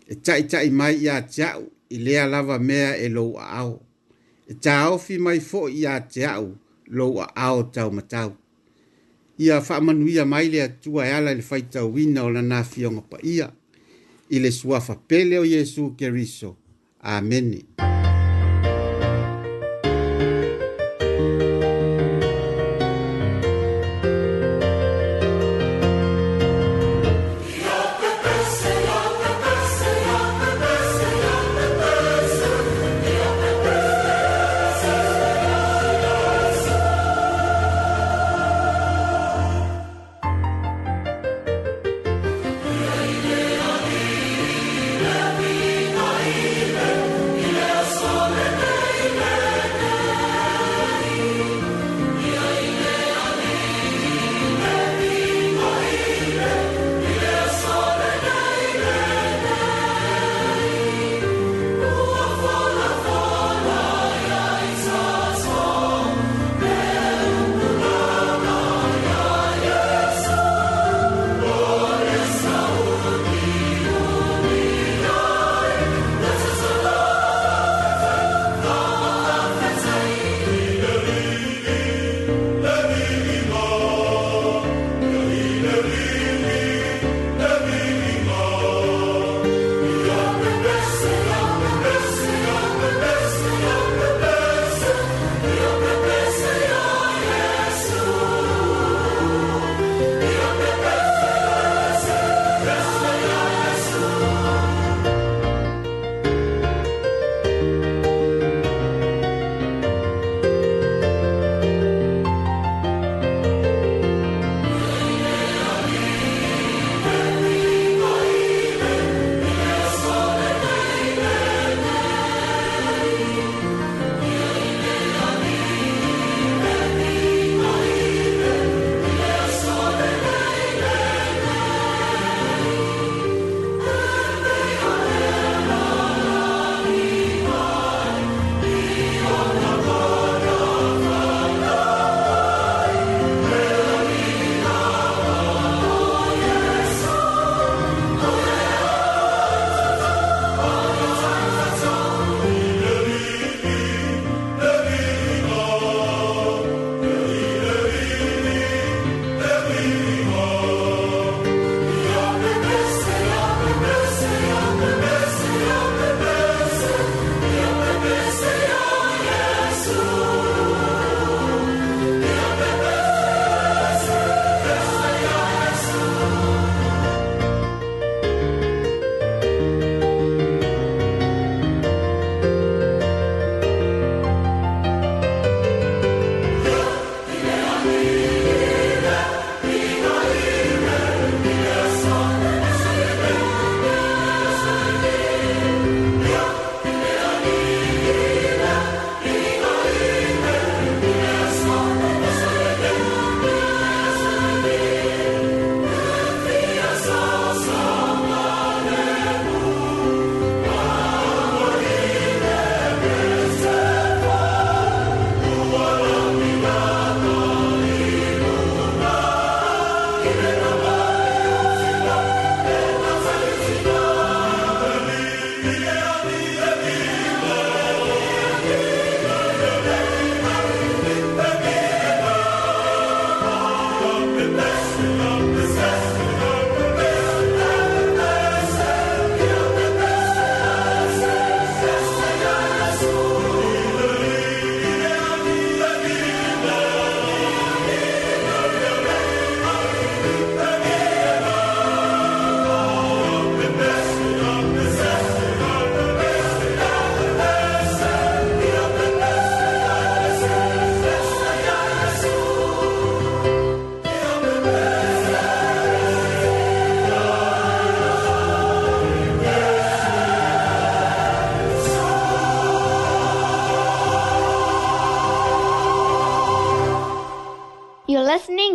E 0.08 0.14
tai 0.14 0.42
tai 0.46 0.70
mai 0.70 0.96
i 1.02 1.08
a 1.08 1.16
te 1.34 1.42
au 1.44 1.68
i 1.90 1.96
lea 1.98 2.26
lava 2.26 2.58
mea 2.58 2.96
e 3.04 3.08
lou 3.08 3.32
a 3.38 3.46
au. 3.60 3.80
E 4.50 4.54
tā 4.64 4.88
ofi 4.94 5.18
mai 5.18 5.40
fo 5.40 5.68
i 5.68 5.86
a 5.86 5.94
te 6.12 6.24
au 6.26 6.54
lou 6.88 7.20
a 7.20 7.26
au 7.48 7.62
tau 7.72 7.90
matau. 7.90 8.34
Ia 9.38 9.58
wha 9.60 9.80
manuia 9.80 10.24
mai 10.24 10.48
lea 10.48 10.68
tua 10.68 11.06
e 11.06 11.12
ala 11.12 11.34
le 11.34 11.42
fai 11.42 11.62
tau 11.62 11.92
wina 11.94 12.24
o 12.24 12.30
lana 12.30 12.62
fionga 12.64 13.02
pa 13.10 13.18
ia. 13.22 13.50
I 14.30 14.38
le 14.40 14.50
suafa 14.52 14.94
pele 15.08 15.38
o 15.38 15.44
Yesu 15.44 15.94
Keriso. 15.98 16.56
Amen. 17.00 17.60
Amen. 17.78 18.03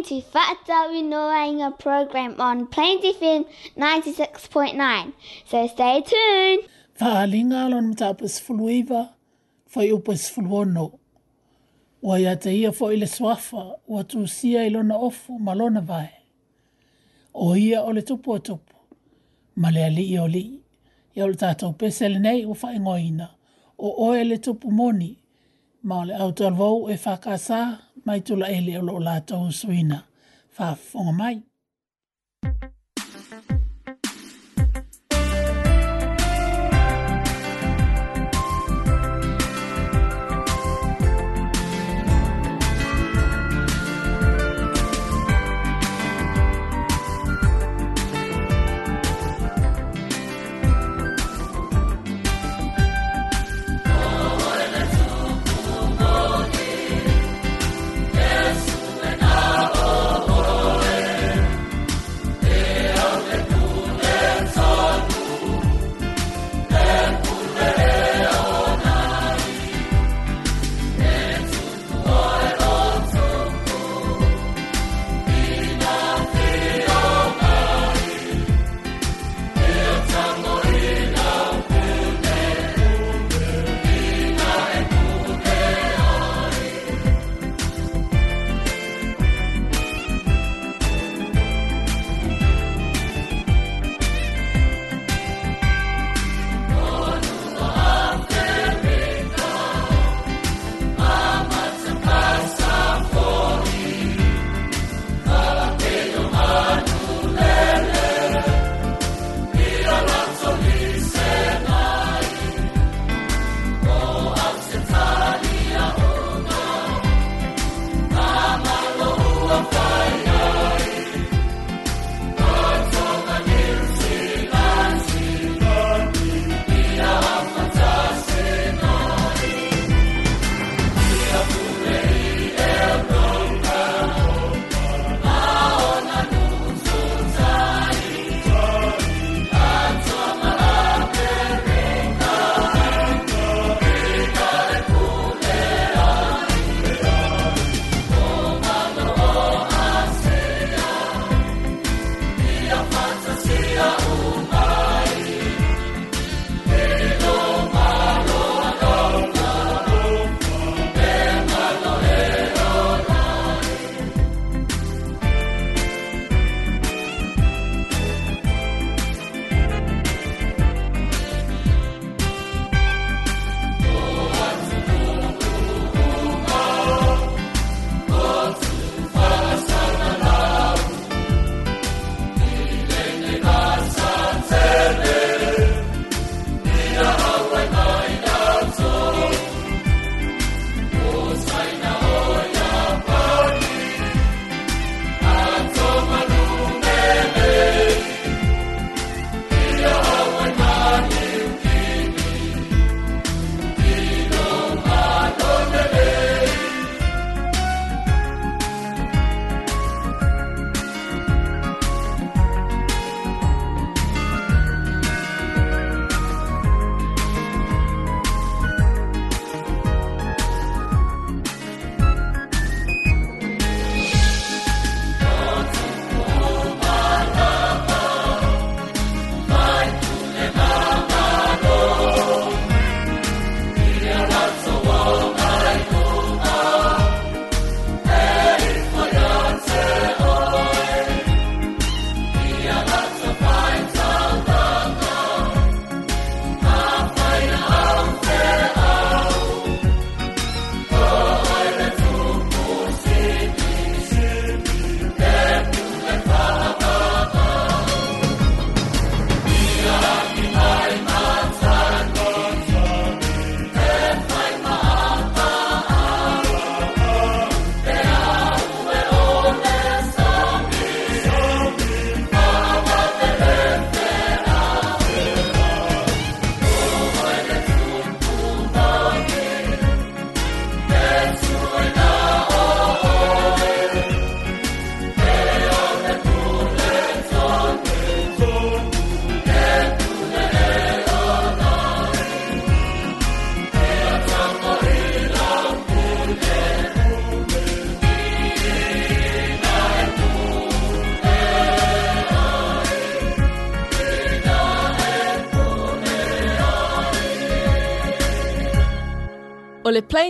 to 0.10 0.22
Fata 0.22 0.89
Winoanga 0.91 1.78
program 1.78 2.34
on 2.39 2.65
Plains 2.65 3.04
FM 3.06 3.45
96.9. 3.78 5.13
So 5.45 5.67
stay 5.67 6.02
tuned. 6.10 6.63
Whaalinga 7.00 7.65
alon 7.65 7.88
mta 7.88 8.08
apas 8.08 8.41
fuluiva, 8.43 9.10
fai 9.67 9.91
upas 9.91 10.32
fuluono. 10.32 10.91
Wa 12.02 12.19
ia 12.19 12.36
te 12.36 12.52
ia 12.56 12.72
fo 12.72 12.91
ile 12.93 13.08
swafa, 13.08 13.76
wa 13.88 14.04
tu 14.04 14.28
sia 14.28 14.65
ilona 14.65 14.95
ofu 14.98 15.39
malona 15.39 15.82
vai. 15.82 16.10
O 17.34 17.56
ia 17.56 17.82
ole 17.82 18.02
tupu 18.02 18.32
o 18.32 18.39
tupu, 18.39 18.76
ma 19.56 19.69
le 19.69 19.86
ali 19.86 20.04
i 20.04 20.17
oli. 20.19 20.45
Ia 21.15 21.26
ole 21.26 21.36
tatou 21.36 21.74
pesele 21.74 22.19
nei 22.19 22.45
ufa 22.45 22.74
ingoina, 22.74 23.28
o 23.78 23.93
oe 24.08 24.24
le 24.24 24.38
tupu 24.38 24.72
moni, 24.72 25.17
ma 25.84 26.02
ole 26.02 26.15
au 26.17 26.32
talvou 26.32 26.89
e 26.89 26.98
whakasaa, 27.06 27.78
mai 28.10 28.22
tula 28.26 28.45
ele 28.58 28.74
o 28.82 28.82
lo 28.88 28.95
lato 29.08 29.38
suina 29.60 29.98
fa 30.56 30.65
fonga 30.88 31.12
mai 31.22 31.38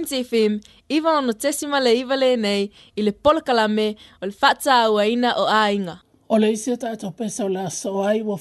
Plains 0.10 0.28
FM, 0.30 0.60
iwa 0.90 1.18
ono 1.18 1.34
tesima 1.34 1.80
le 1.80 2.00
iwa 2.00 2.16
le 2.16 2.36
nei, 2.36 2.72
i 2.96 3.02
le 3.02 3.12
polakalame 3.12 3.96
o 4.22 4.26
le 4.26 4.32
fata 4.32 4.72
awa 4.74 5.06
ina 5.06 5.34
o 5.38 5.46
ainga. 5.48 6.00
O 6.30 6.38
le 6.38 6.52
isi 6.52 6.72
ata 6.72 6.96
to 6.98 7.12
pesa 7.12 7.46
o 7.46 7.48
le 7.48 7.60
aso 7.62 8.04
ai 8.04 8.22
o 8.22 8.38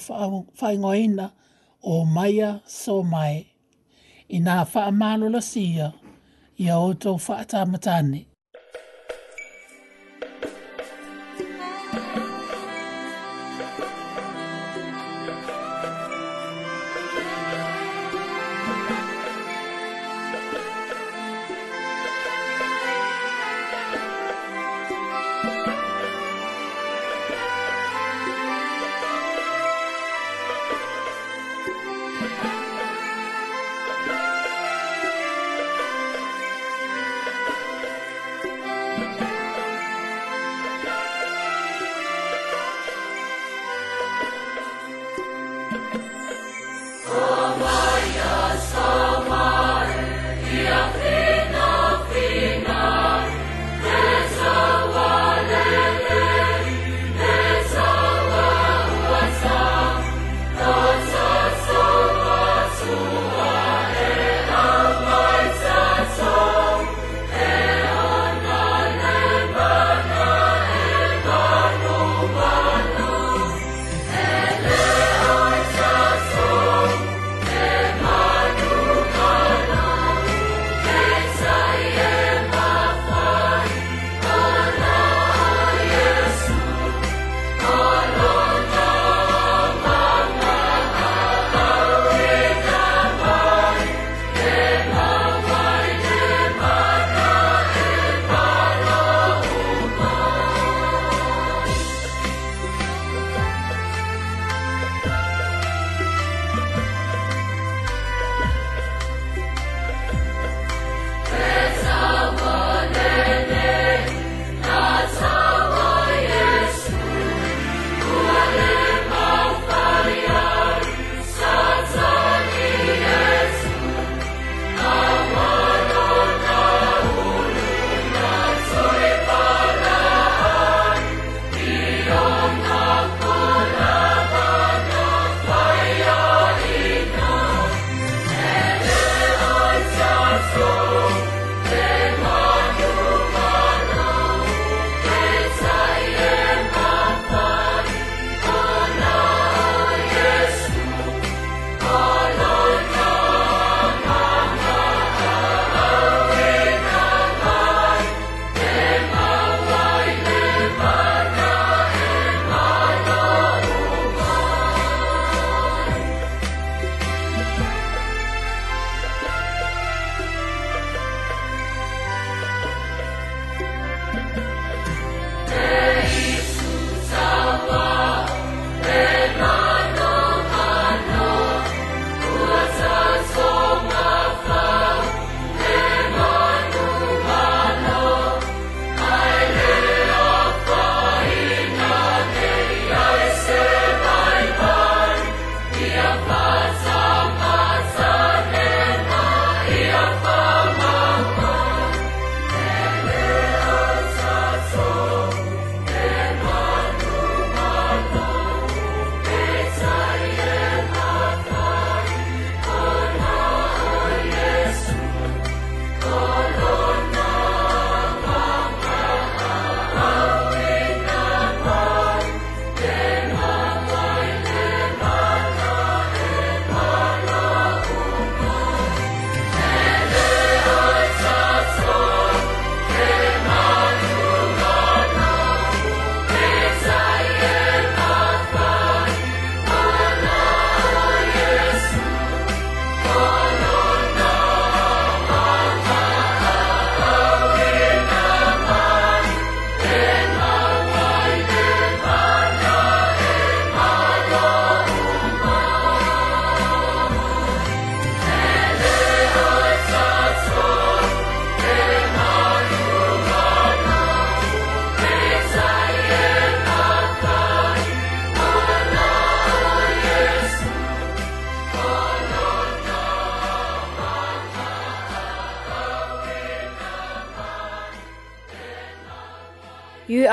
whaingo 0.61 0.95
ina 0.95 1.33
o 1.83 2.05
maia 2.05 2.61
so 2.67 3.03
mai. 3.03 3.47
I 4.31 4.39
nā 4.41 4.65
wha 4.67 4.87
amalo 4.87 5.29
la 5.31 5.41
sia, 5.41 5.93
i 6.59 6.69
a 6.69 6.79
oto 6.79 7.17
wha 7.29 7.39
ata 7.41 7.67
matane. 7.67 8.27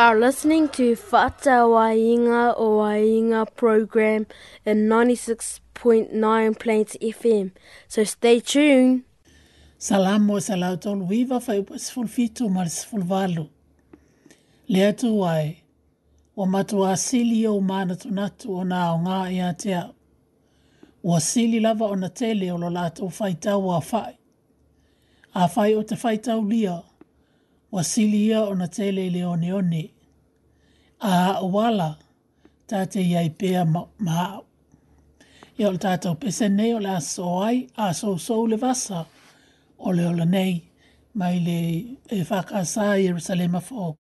are 0.08 0.20
listening 0.20 0.68
to 0.70 0.96
Fata 0.96 1.58
Wainga 1.66 2.54
o 2.58 2.78
Wainga 2.78 3.46
program 3.56 4.26
in 4.64 4.88
96.9 4.88 6.60
Plains 6.60 6.96
FM. 7.02 7.50
So 7.88 8.04
stay 8.04 8.40
tuned. 8.40 9.04
Salamu 9.80 10.38
e 10.38 10.42
salau 10.42 10.78
tau 10.80 10.94
luiva 10.96 11.40
fai 11.42 11.58
upa 11.62 11.74
sifun 11.80 12.06
fitu 12.08 12.50
mar 12.52 12.66
sifun 12.70 13.02
valu. 13.04 13.48
Lea 14.68 14.94
tu 14.94 15.24
ai, 15.24 15.64
o 16.38 16.46
matu 16.46 16.86
a 16.86 16.94
sili 16.96 17.48
o 17.48 17.60
mana 17.60 17.96
tunatu 17.96 18.56
o 18.60 18.62
nga 18.64 18.92
o 18.94 18.98
ngā 19.02 19.18
i 19.34 19.40
a 19.42 19.54
te 19.58 19.70
lava 21.64 21.86
o 21.86 21.96
na 21.96 22.10
tele 22.10 22.52
o 22.52 22.58
lo 22.58 22.68
lātou 22.70 23.10
fai 23.12 23.34
tau 23.42 23.70
a 23.72 23.82
fai. 23.82 24.18
A 25.34 25.48
fai 25.50 25.74
o 25.74 25.82
te 25.82 25.96
fai 25.96 26.18
tau 26.18 26.42
lia, 26.42 26.84
o 27.74 27.82
sili 27.82 28.28
ia 28.30 28.42
o 28.42 28.54
na 28.54 28.68
tele 28.68 29.10
leoni 29.10 29.52
oni 29.52 29.95
a 31.00 31.44
wala 31.54 31.98
tate 32.68 33.00
iai 33.02 33.30
pea 33.40 33.66
ma 34.06 34.16
au. 34.34 34.44
Ia 35.58 35.68
ole 35.70 35.78
tātou 35.86 36.16
pese 36.22 36.50
nei 36.50 36.74
ole 36.78 36.88
a 36.90 37.02
soai 37.14 37.58
a 37.78 37.94
so 38.00 38.18
so 38.18 38.36
le 38.52 38.58
vasa 38.64 39.06
ole 39.88 40.04
ole 40.12 40.26
nei 40.36 40.54
mai 41.20 41.36
le 41.46 41.62
e 42.18 42.22
whakasa 42.30 42.86
Jerusalem 43.06 43.56
a 43.56 43.60
fōk. 43.62 43.96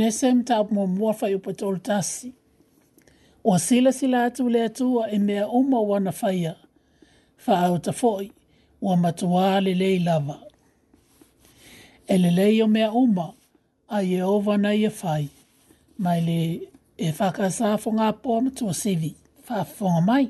nesem 0.00 0.36
mta 0.40 0.56
ap 0.62 0.70
mo 0.72 0.86
mua 0.86 1.12
fai 1.20 1.34
upa 1.34 1.52
tol 1.60 1.76
tasi. 1.78 2.32
Ua 3.44 3.58
sila 3.58 3.92
sila 3.92 4.24
atu 4.24 4.48
le 4.48 4.62
atua 4.64 5.10
e 5.12 5.18
mea 5.18 5.48
uma 5.48 5.80
wana 5.90 6.12
faya. 6.20 6.54
Fa 7.44 7.54
au 7.66 7.76
ta 7.84 7.92
foi, 8.00 8.26
ua 8.84 8.94
matua 9.04 9.60
le 9.64 9.72
lei 9.74 9.98
lava. 10.08 10.36
E 12.08 12.18
le 12.18 12.30
lei 12.38 12.62
o 12.62 12.66
mea 12.76 12.90
uma, 12.92 13.26
a 13.88 13.98
ye 14.10 14.22
ova 14.36 14.54
na 14.58 14.70
ye 14.82 14.90
fai. 15.00 15.24
Mai 16.04 16.20
le 16.28 16.40
e 16.96 17.08
whakasa 17.18 17.68
fonga 17.82 18.08
po 18.22 18.28
amatua 18.38 18.74
sivi. 18.82 19.12
Fa 19.46 19.56
fonga 19.76 20.00
mai. 20.10 20.26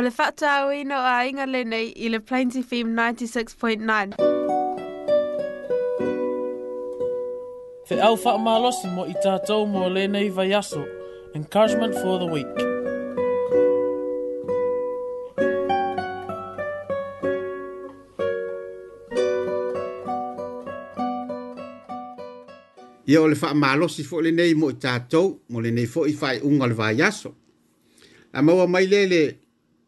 O 0.00 0.02
le 0.02 0.10
whata 0.18 0.48
au 0.64 0.70
ino 0.72 0.96
a 0.96 1.26
inga 1.28 1.44
lenei 1.44 1.90
i 1.94 2.08
le 2.08 2.20
Plains 2.28 2.54
FM 2.68 2.88
96.9. 2.96 4.16
Te 7.86 7.98
au 8.08 8.16
whaamalosi 8.22 8.88
mo 8.96 9.04
i 9.04 9.16
tātou 9.20 9.66
mō 9.68 9.90
lēnei 9.92 10.30
vai 10.32 10.54
aso. 10.56 10.80
Encouragement 11.36 11.92
for 12.00 12.16
the 12.22 12.28
week. 12.32 12.62
Ia 23.04 23.20
o 23.20 23.28
le 23.28 23.36
whaamalosi 23.42 24.08
fo 24.08 24.24
lēnei 24.24 24.56
mo 24.56 24.72
i 24.72 24.80
tātou, 24.80 25.34
mō 25.52 25.60
lēnei 25.68 25.84
fo 25.92 26.08
i 26.08 26.16
whai 26.22 26.38
unga 26.40 26.72
le 26.72 26.80
vai 26.80 26.94
aso. 27.04 27.34
A 28.32 28.40
maua 28.40 28.64
mai 28.66 28.86
lele 28.88 29.22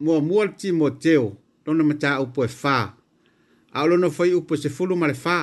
mua 0.03 0.20
mua 0.20 0.44
le 0.46 0.53
timoteo 0.57 1.24
lona 1.66 1.84
mataupu 1.84 2.40
e 2.44 2.48
fā 2.62 2.76
a 3.72 3.82
o 3.82 3.86
lona 3.86 4.11
fai 4.11 4.34
upu 4.34 4.57
se 4.57 4.68
fulu 4.68 4.96
ma 4.96 5.07
le 5.07 5.12
fā 5.24 5.36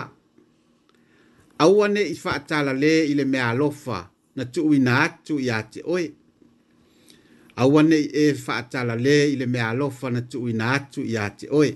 aua 1.61 1.87
neʻi 1.87 2.15
faatalalē 2.23 2.91
i 3.11 3.13
le 3.19 3.25
mea 3.31 3.49
alofa 3.49 3.97
na 4.35 4.43
tuuina 4.53 4.91
atu 5.05 5.33
iā 5.45 5.57
te 5.71 5.79
oe 5.95 6.07
aua 7.61 7.81
neʻi 7.89 8.05
e 8.23 8.35
faatalalē 8.45 9.15
i 9.33 9.39
le 9.41 9.45
mea 9.53 9.69
alofa 9.69 10.09
na 10.15 10.21
tuuina 10.31 10.65
atu 10.77 11.01
iā 11.13 11.25
te 11.39 11.45
oe 11.61 11.71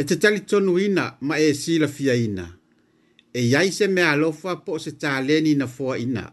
e 0.00 0.02
tatalitonuina 0.08 1.04
ma 1.26 1.34
e 1.46 1.48
silafiaina 1.62 2.46
e 3.38 3.48
iai 3.48 3.70
se 3.78 3.86
mea 3.86 4.10
alofa 4.10 4.50
po 4.64 4.72
o 4.78 4.84
se 4.84 4.90
talē 5.02 5.36
ninafoaʻina 5.44 6.24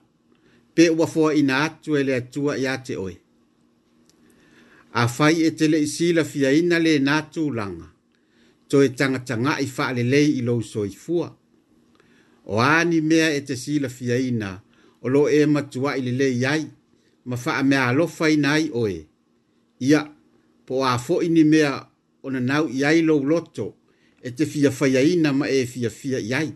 pe 0.75 0.83
ua 0.97 1.05
foaʻina 1.13 1.55
atu 1.67 1.97
e 1.99 2.03
le 2.07 2.13
atua 2.21 2.53
iā 2.65 2.73
te 2.85 2.93
oe 3.05 3.13
a 4.91 5.07
fai 5.07 5.43
e 5.43 5.51
tele 5.51 5.79
la 5.81 5.87
sila 5.87 6.23
fiaina 6.25 6.79
le 6.79 6.99
na 6.99 7.23
langa. 7.53 7.87
to 8.67 8.81
e 8.81 8.89
tanga 8.89 9.21
i 9.59 9.65
wha 9.65 9.91
le 9.93 10.03
lei 10.03 10.37
i 10.37 10.41
lou 10.41 10.61
so 10.61 10.83
i 10.85 10.89
fua. 10.89 11.35
O 12.45 12.59
ani 12.61 13.01
mea 13.01 13.33
e 13.35 13.41
te 13.41 13.55
sila 13.55 13.87
fiaina, 13.89 14.61
o 15.03 15.07
lo 15.09 15.29
e 15.29 15.45
matua 15.45 15.95
i 15.97 16.01
le 16.01 16.11
lei 16.11 16.43
ai, 16.45 16.67
ma 17.25 17.35
wha 17.35 17.63
mea 17.63 17.87
alofa 17.87 18.29
i 18.29 18.37
nai 18.37 18.69
oe. 18.73 19.05
Ia, 19.81 20.01
po 20.65 20.83
a 20.85 20.97
fo 20.99 21.21
ini 21.21 21.43
mea 21.43 21.85
o 22.23 22.29
na 22.29 22.39
nau 22.39 22.67
i 22.67 22.83
ai 22.83 23.01
lou 23.01 23.23
loto, 23.23 23.73
e 24.23 24.29
te 24.31 24.45
fia 24.45 24.71
fiaina 24.71 25.33
ma 25.33 25.45
e 25.47 25.65
fia 25.65 25.89
fia 25.89 26.19
i 26.19 26.33
ai. 26.33 26.51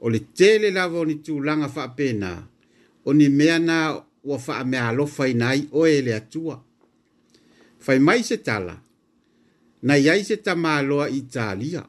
O 0.00 0.08
le 0.10 0.20
tele 0.34 0.70
lava 0.70 0.98
o 1.00 1.04
ni 1.04 1.20
langa 1.42 1.66
wha 1.74 1.88
pena, 1.88 2.30
o 3.04 3.12
ni 3.12 3.28
mea 3.28 3.58
na 3.58 3.78
ua 4.22 4.38
wha 4.46 4.64
mea 4.64 4.88
alofa 4.88 5.26
i 5.28 5.34
nai 5.34 5.66
oe 5.72 6.00
le 6.02 6.14
atua 6.14 6.62
fai 7.86 8.00
mai 8.02 8.22
se 8.28 8.36
tala, 8.46 8.74
na 9.86 9.94
iai 10.04 10.20
se 10.28 10.34
tamaloa 10.46 11.06
i 11.10 11.18
Italia, 11.22 11.82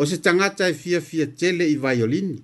o 0.00 0.02
se 0.10 0.16
tangata 0.24 0.64
e 0.68 0.74
fia 0.82 1.00
fia 1.08 1.26
tele 1.40 1.64
i 1.74 1.76
violini, 1.82 2.38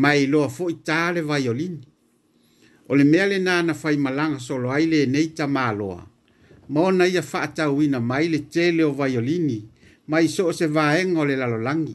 ma 0.00 0.10
i 0.22 0.30
loa 0.32 0.48
fo 0.56 0.64
i 0.74 0.76
tale 0.88 1.20
violini. 1.30 1.84
O 2.90 2.92
le 2.98 3.04
mea 3.12 3.26
le 3.32 3.38
nana 3.48 3.72
fai 3.82 3.96
malanga 4.04 4.38
solo 4.46 4.66
ai 4.76 4.86
le 4.92 4.98
nei 5.14 5.28
tamaloa, 5.38 6.00
ma 6.72 6.78
ona 6.88 7.04
ia 7.14 7.22
faata 7.32 7.64
uina 7.76 7.98
mai 8.10 8.26
le 8.34 8.38
tele 8.54 8.80
o 8.90 8.92
violini, 9.00 9.58
ma 10.10 10.16
i 10.24 10.28
so 10.34 10.42
o 10.50 10.56
se 10.58 10.66
vaenga 10.76 11.18
o 11.22 11.28
le 11.28 11.34
lalolangi. 11.40 11.94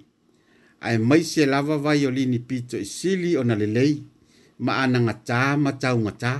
Ai 0.86 0.97
mai 1.09 1.24
se 1.32 1.41
lava 1.53 1.76
violini 1.88 2.39
pito 2.49 2.76
i 2.86 2.88
sili 2.97 3.32
o 3.39 3.41
na 3.47 3.55
le 3.61 3.68
lei, 3.78 3.95
ma 4.64 4.72
anangata 4.84 5.41
ma 5.64 5.72
taungataa 5.84 6.39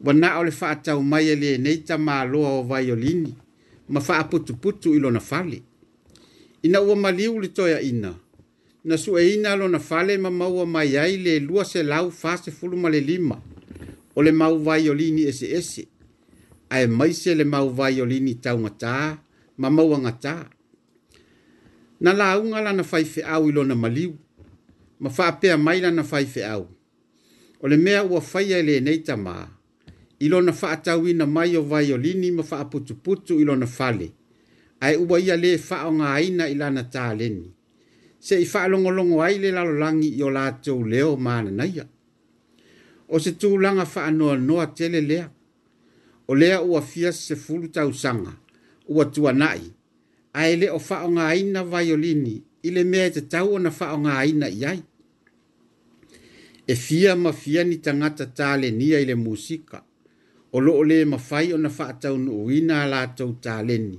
wana 0.00 0.38
o 0.38 0.44
le 0.44 0.50
faatau 0.50 1.02
mai 1.02 1.28
e 1.28 1.36
leanei 1.36 1.76
tamāloa 1.84 2.50
o 2.58 2.62
vaiolini 2.62 3.34
ma 3.88 4.00
faaputuputu 4.00 4.94
i 4.96 4.98
lona 4.98 5.20
fale 5.20 5.62
ina 6.62 6.80
ua 6.80 6.96
maliu 6.96 7.40
le 7.40 7.48
toeaʻina 7.48 8.12
na 8.84 8.94
suʻeina 8.94 9.56
lona 9.56 9.78
fale 9.78 10.18
ma 10.18 10.30
maua 10.30 10.66
mai 10.66 10.96
ai 10.96 11.16
le 11.16 11.38
luaselau 11.40 12.10
fasefulu 12.10 12.76
ma 12.76 12.88
le 12.88 13.00
lima 13.00 13.42
o 14.16 14.22
le 14.22 14.32
mau 14.32 14.58
vaiolini 14.58 15.22
eseese 15.28 15.86
ae 16.70 16.86
maise 16.86 17.34
le 17.34 17.44
mau 17.44 17.68
vaiolini 17.70 18.34
taugatā 18.34 19.18
ma 19.58 19.70
maua 19.70 19.98
gatā 20.00 20.48
na 22.00 22.12
lauga 22.12 22.60
lana 22.60 22.82
faifeʻau 22.84 23.48
i 23.48 23.52
lona 23.52 23.74
maliu 23.74 24.16
ma 25.00 25.10
faapea 25.10 25.58
mai 25.58 25.80
lana 25.80 26.02
faifeʻau 26.02 26.64
o 27.60 27.68
le 27.68 27.76
mea 27.76 28.04
ua 28.04 28.20
faia 28.20 28.58
e 28.58 28.62
lenei 28.62 29.04
tamā 29.04 29.59
i 30.20 30.28
lona 30.28 30.52
faatauina 30.52 31.26
mai 31.26 31.56
o 31.56 31.62
vaiolini 31.62 32.30
ma 32.30 32.42
faaputuputu 32.42 33.40
i 33.40 33.44
lona 33.44 33.66
fale 33.66 34.12
ae 34.80 34.96
ua 34.96 35.20
ia 35.20 35.36
lē 35.36 35.58
faaaogāina 35.68 36.48
i 36.48 36.54
lana 36.54 36.82
taleni 36.84 37.48
seʻi 38.26 38.44
faalogologo 38.52 39.22
ai 39.22 39.38
le 39.38 39.50
lalolagi 39.52 40.08
i 40.18 40.22
o 40.22 40.30
latou 40.30 40.84
leo 40.84 41.16
mananaia 41.16 41.86
o 43.08 43.18
se 43.20 43.32
tulaga 43.32 43.86
faanoanoa 43.86 44.66
tele 44.66 45.00
lea 45.00 45.30
o 46.28 46.34
lea 46.34 46.62
ua 46.62 46.82
fia 46.82 47.12
sefulu 47.12 47.68
tausaga 47.68 48.32
ua 48.88 49.04
tuanaʻi 49.04 49.68
ae 50.32 50.52
lē 50.60 50.68
o 50.76 50.78
faaaogāina 50.88 51.64
vaiolini 51.70 52.36
i 52.62 52.70
le 52.70 52.84
mea 52.84 53.06
e 53.06 53.10
tatau 53.10 53.54
ona 53.54 53.70
faaaogāina 53.78 54.52
i 54.58 54.64
ai 54.64 54.82
e 56.66 56.74
fia 56.74 57.16
ma 57.16 57.32
fia 57.32 57.64
ni 57.64 57.76
tagata 57.76 58.26
talenia 58.26 59.00
i 59.00 59.04
le 59.04 59.14
musika 59.14 59.84
o 60.52 60.60
loo 60.60 60.84
lē 60.84 61.04
mafai 61.04 61.52
ona 61.54 61.68
faataunuuina 61.70 62.82
a 62.82 62.86
latou 62.86 63.32
taleni 63.42 63.98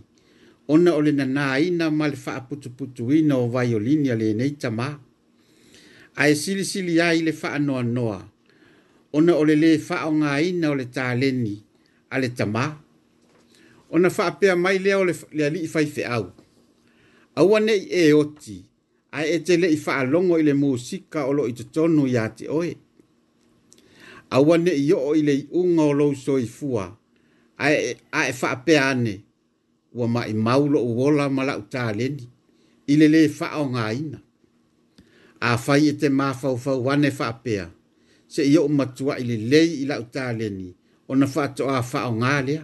ona 0.68 0.93
o 0.95 1.02
le 1.02 1.12
nanāina 1.12 1.91
ma 1.91 2.08
le 2.08 2.16
faaputuputuina 2.16 3.38
o 3.38 3.47
vaiolini 3.47 4.10
a 4.12 4.16
lenei 4.16 4.52
tamā 4.62 4.88
ae 6.16 6.36
silisili 6.36 6.99
ai 7.02 7.22
le 7.24 7.32
faanoanoa 7.32 8.20
ona 9.14 9.36
o 9.36 9.45
le 9.45 9.56
lē 9.64 9.70
faaaogāina 9.88 10.68
o 10.72 10.76
le 10.76 10.86
taleni 10.86 11.56
a 12.10 12.20
le 12.20 12.28
tamā 12.30 12.66
ona 13.89 14.10
faapea 14.10 14.56
mai 14.56 14.80
lea 14.80 14.97
o 14.99 15.06
le 15.06 15.43
alii 15.47 15.68
faifeʻau 15.74 16.26
aua 17.39 17.60
neʻi 17.60 17.88
e 17.91 18.14
oti 18.14 18.58
ae 19.12 19.34
e 19.36 19.39
teleʻi 19.39 19.78
faalogo 19.86 20.39
i 20.39 20.43
le 20.43 20.54
musika 20.54 21.26
o 21.26 21.34
loo 21.34 21.47
i 21.47 21.54
totonu 21.56 22.08
iā 22.12 22.28
te 22.36 22.47
oe 22.49 22.76
aua 24.36 24.55
neʻi 24.65 24.93
oo 24.99 25.11
i 25.15 25.21
le 25.27 25.34
iʻuga 25.43 25.84
o 25.89 25.93
lou 25.99 26.11
soifua 26.25 26.84
ae 27.65 27.77
ae 28.19 28.32
faapea 28.39 28.82
ane 28.91 29.13
ua 29.97 30.05
maʻi 30.15 30.34
mau 30.45 30.63
loʻu 30.73 30.91
ola 31.07 31.25
ma 31.36 31.41
laʻu 31.49 31.63
taleni 31.73 32.23
i 32.91 32.97
le 33.01 33.07
lē 33.13 33.21
faaaogāina 33.39 34.17
afai 35.49 35.82
e 35.88 35.93
te 35.99 36.07
mafaufau 36.19 36.79
ane 36.93 37.09
faapea 37.19 37.63
seʻi 38.34 38.55
oʻu 38.63 38.71
matuaʻi 38.79 39.21
lelei 39.29 39.69
i 39.84 39.86
laʻu 39.91 40.05
taleni 40.15 40.67
ona 41.11 41.25
faatoʻā 41.34 41.77
faaaogā 41.91 42.34
lea 42.47 42.61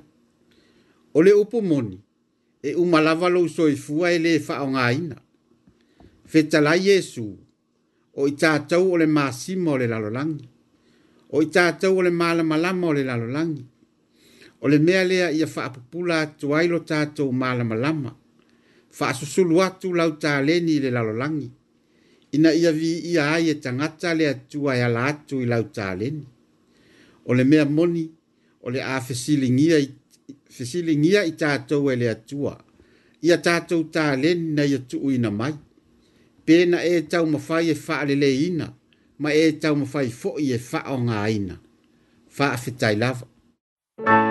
o 1.14 1.22
le 1.26 1.32
upu 1.44 1.58
moni 1.70 1.98
e 2.64 2.76
uma 2.82 3.00
lava 3.06 3.28
lou 3.36 3.46
soifua 3.58 4.08
e 4.12 4.18
lē 4.26 4.34
faaaogāina 4.48 5.16
fetalai 6.32 6.80
iesu 6.88 7.26
o 8.20 8.28
i 8.28 8.32
tatou 8.42 8.86
o 8.94 8.98
le 9.02 9.08
masima 9.18 9.70
o 9.74 9.78
le 9.82 9.88
lalolagi 9.94 10.46
o 11.30 11.42
i 11.44 11.46
tātou 11.52 11.98
o 12.00 12.02
le 12.04 12.12
malama 12.12 12.58
lama 12.58 12.88
o 12.88 12.94
le 12.96 13.04
lalolangi. 13.04 13.66
O 14.62 14.68
le 14.68 14.80
mea 14.80 15.04
lea 15.04 15.32
ia 15.36 15.46
wha 15.46 15.64
apupula 15.66 16.22
atu 16.22 16.56
ailo 16.56 16.80
tātou 16.80 17.32
malama 17.32 17.76
lama. 17.76 18.16
Wha 19.00 19.14
susulu 19.14 19.62
atu 19.64 19.94
lau 19.94 20.12
tā 20.22 20.40
leni 20.46 20.80
le 20.80 20.92
lalolangi. 20.92 21.52
Ina 22.34 22.52
ia 22.54 22.72
vi 22.72 23.00
ia 23.12 23.32
ai 23.34 23.50
e 23.50 23.56
tangata 23.60 24.14
le 24.14 24.28
atu 24.30 24.70
ai 24.70 24.82
ala 24.82 25.06
atu 25.12 25.42
i 25.42 25.46
lau 25.46 25.64
tā 25.76 25.96
leni. 26.00 26.28
O 27.26 27.34
le 27.34 27.44
mea 27.44 27.66
moni, 27.66 28.10
o 28.62 28.70
le 28.72 28.80
a 28.84 29.00
fesilingia 29.02 31.24
i 31.24 31.34
tātou 31.34 31.92
e 31.92 31.96
le 31.96 32.10
atua. 32.10 32.58
Ia 33.22 33.38
tātou 33.38 33.84
tā 33.92 34.16
leni 34.22 34.52
na 34.56 34.64
ia 34.64 34.80
tuu 34.80 35.12
ina 35.14 35.32
mai. 35.32 35.54
Pena 36.48 36.78
e 36.84 37.02
tau 37.08 37.26
mawhai 37.28 37.70
e 37.72 37.74
wha 37.76 38.00
alele 38.02 38.34
ina 38.48 38.77
ma 39.20 39.34
e 39.34 39.52
tau 39.62 39.76
mawhai 39.78 40.12
fo 40.22 40.32
i 40.42 40.54
e 40.58 40.60
whaonga 40.70 41.18
aina. 41.26 41.60
Whaafetai 42.38 42.96
lava. 42.96 43.26
Whaafetai 43.26 44.24
lava. 44.24 44.26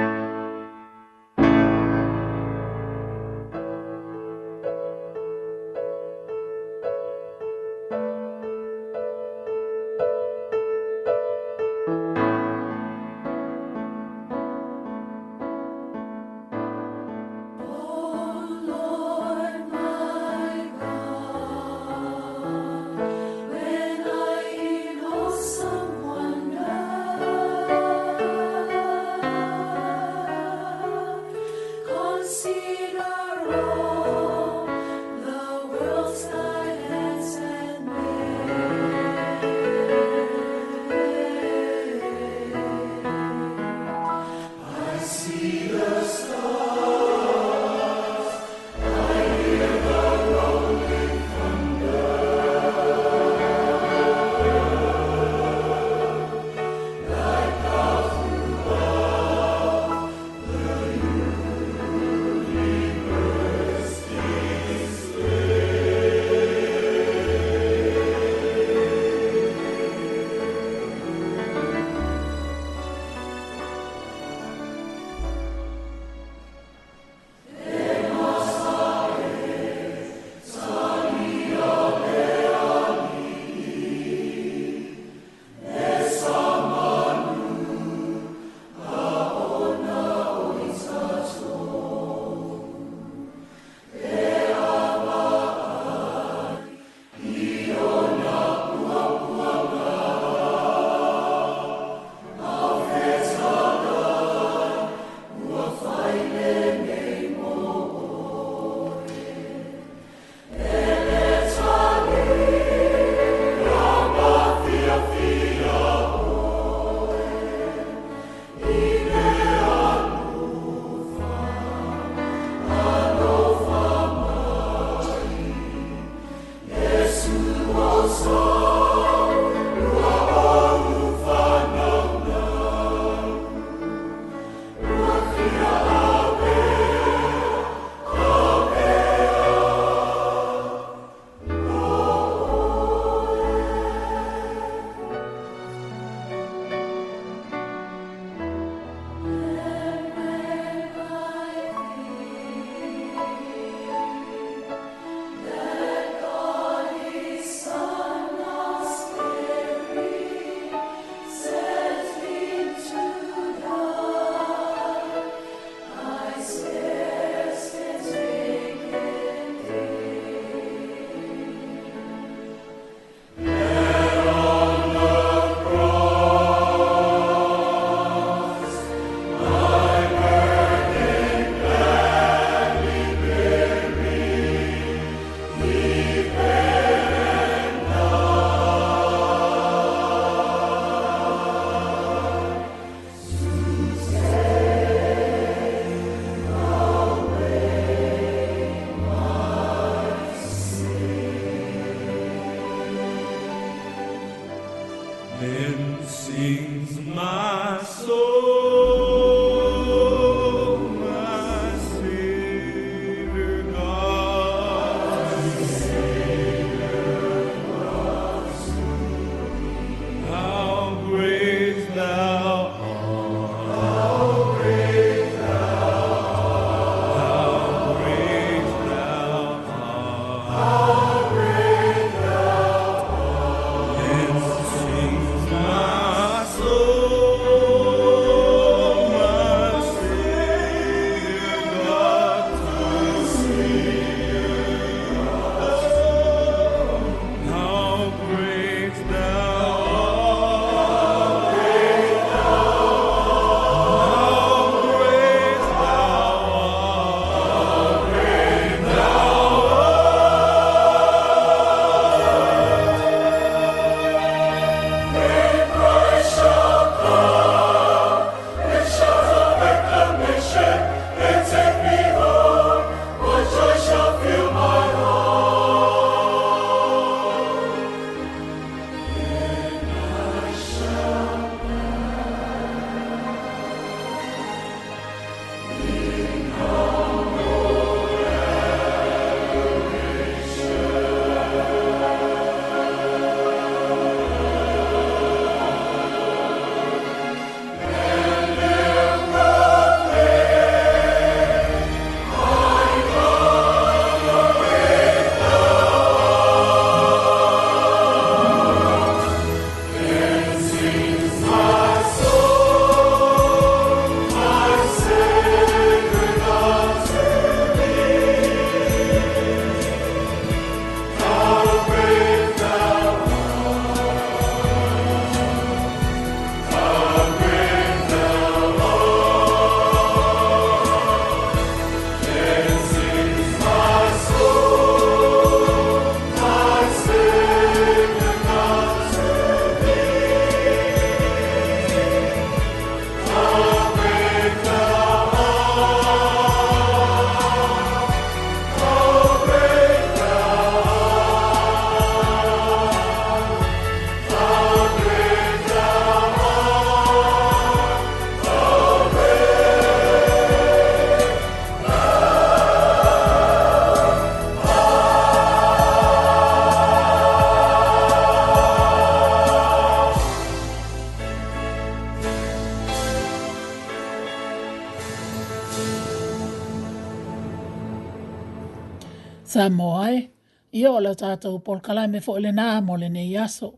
le 381.07 381.15
tātou 381.15 381.59
pol 381.65 381.81
kalai 381.87 382.07
me 382.13 382.21
fo'i 382.25 382.43
le 382.45 382.51
nā 382.57 382.67
mo 382.85 382.97
le 382.99 383.09
nei 383.13 383.35
aso. 383.39 383.73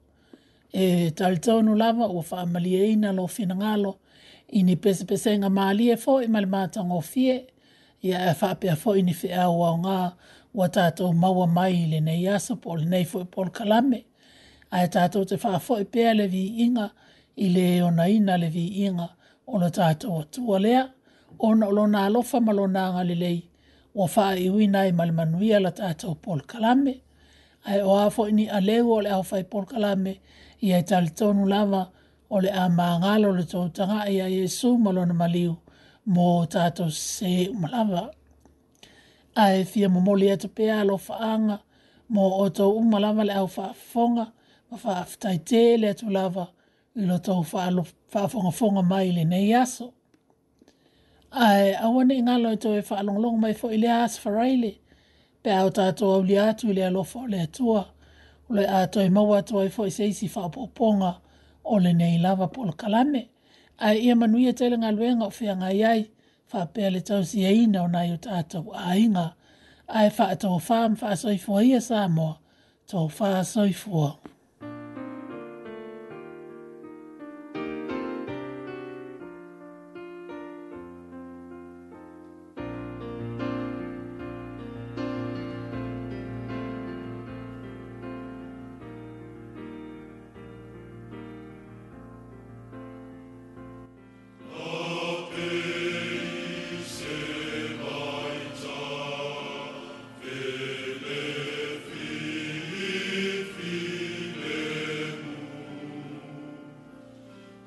E 0.72 1.10
talitonu 1.16 1.76
lava 1.80 2.08
ua 2.08 2.22
wha 2.22 2.42
amali 2.42 2.74
ina 2.92 3.12
lo 3.12 3.26
fina 3.26 3.54
ngalo. 3.56 3.92
I 4.58 4.62
ni 4.62 4.76
pese 4.76 5.04
pese 5.06 5.32
nga 5.38 5.48
maali 5.50 5.90
e 5.92 5.96
malmata 5.96 6.26
ma 6.30 6.38
le 6.40 6.46
mātango 6.46 7.00
fie. 7.10 7.36
Ia 8.04 8.18
e 8.30 8.34
wha 8.40 8.50
apea 8.54 8.76
fo'i 8.76 9.02
ni 9.02 9.14
fi 9.14 9.32
au 9.44 9.62
au 9.64 9.76
ngā 9.84 9.98
ua 10.54 10.68
tātou 10.68 11.12
mai 11.54 11.86
le 11.92 12.00
nei 12.00 12.26
aso 12.28 12.56
po 12.56 12.76
le 12.76 12.84
nei 12.84 13.04
fo'i 13.04 13.24
pol 13.24 13.50
kalame. 13.50 14.00
A 14.70 14.82
e 14.84 14.88
tātou 14.88 15.24
te 15.28 15.36
wha 15.42 15.58
fo'i 15.58 15.84
pēa 15.84 16.14
le 16.16 16.26
vi 16.28 16.44
inga 16.64 16.90
i 17.36 17.48
le 17.54 17.68
ona 17.86 18.06
ina 18.08 18.36
le 18.36 18.48
vi 18.50 18.66
inga 18.86 19.08
o 19.46 19.58
le 19.62 19.70
tātou 19.70 20.20
atua 20.22 20.58
lea. 20.60 20.86
Ona 21.38 21.68
o 21.68 21.72
lo 21.72 21.86
na 21.86 22.06
lo 22.08 22.22
fa 22.22 22.40
malona 22.40 22.88
nā 22.88 22.92
ngalilei. 22.96 23.38
Ua 23.94 24.06
wha 24.06 24.28
i 24.36 24.46
i 24.46 24.92
malmanuia 24.92 25.60
la 25.62 25.70
tātou 25.72 26.14
pol 26.14 26.40
kalame 26.44 27.00
ai 27.70 27.80
o 27.82 27.92
afo 28.00 28.26
ni 28.30 28.48
a 28.48 28.60
leu 28.60 28.92
o 28.94 29.00
le 29.00 29.10
au 29.16 29.22
fai 29.22 29.42
polkalame 29.52 30.12
i 30.60 30.68
ai 30.72 30.82
tali 30.88 31.10
tonu 31.18 31.42
lava 31.52 31.82
o 32.34 32.40
le 32.44 32.50
a 32.50 32.64
maangalo 32.68 33.28
le 33.36 33.42
tō 33.52 33.60
tanga 33.72 33.98
ai 34.06 34.16
e 34.18 34.22
ai 34.22 34.32
Yesu 34.40 34.68
malona 34.84 35.14
maliu 35.14 35.52
mo 36.06 36.46
tato 36.52 36.84
se 36.90 37.48
umalava. 37.54 38.10
Ai 39.36 39.64
fia 39.64 39.88
mo 39.88 40.16
e 40.16 40.36
to 40.36 40.48
pea 40.48 40.84
lo 40.84 40.96
faanga 40.96 41.58
mo 42.08 42.24
o 42.42 42.48
tō 42.48 42.66
umalava 42.82 43.22
le 43.24 43.32
au 43.32 43.48
faafonga 43.48 44.24
ma 44.70 44.76
faafitai 44.76 45.38
te 45.48 45.60
le 45.82 45.92
tō 45.92 46.10
lava 46.16 46.44
i 46.96 47.00
lo 47.06 47.16
tō 47.26 47.34
faafonga 48.12 48.50
fonga 48.58 48.82
mai 48.82 49.12
le 49.12 49.24
nei 49.24 49.54
aso. 49.54 49.92
Ai 51.30 51.74
awane 51.74 52.22
ngalo 52.22 52.48
e 52.52 52.56
tō 52.62 52.70
e 52.78 52.82
faalonglong 52.82 53.36
mai 53.42 53.54
fo 53.60 53.66
ili 53.72 53.86
asfaraile. 53.88 54.66
Ai 54.70 54.87
pe 55.44 55.50
au 55.54 55.70
tātou 55.74 56.04
au 56.16 56.22
li 56.26 56.36
atu 56.42 56.72
le 56.74 56.82
alofa 56.88 57.18
o 57.22 57.26
le 57.30 57.40
atua, 57.46 57.82
o 58.48 58.54
le 58.56 58.64
ato 58.80 59.00
i 59.04 59.10
maua 59.14 59.38
atua 59.42 59.64
i 59.68 59.72
fwoi 59.74 59.90
seisi 59.94 60.28
whaapoponga 60.34 61.12
o 61.64 61.78
le 61.82 61.92
nei 61.94 62.18
lava 62.22 62.48
polo 62.54 62.72
kalame. 62.72 63.28
Ai 63.78 64.04
ia 64.06 64.16
manuia 64.16 64.50
e 64.54 64.58
tele 64.58 64.78
ngā 64.82 64.90
luenga 64.96 65.28
o 65.28 65.34
whea 65.34 65.54
ngai 65.54 65.82
ai, 65.90 66.06
whapea 66.52 66.90
le 66.90 67.00
tau 67.10 67.22
si 67.24 67.44
eina 67.46 67.84
o 67.84 67.90
nai 67.92 68.10
o 68.14 68.16
tātou 68.16 68.72
a 68.74 68.96
inga. 68.98 69.28
Ai 69.88 70.08
wha 70.18 70.26
atou 70.34 70.58
whaam 70.58 70.96
wha 71.02 71.14
soifua 71.16 71.62
ia 71.66 71.78
sā 71.84 72.08
moa, 72.12 72.38
tō 72.90 73.06
wha 73.18 73.44
soifua. 73.44 74.16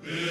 Yeah. 0.04 0.31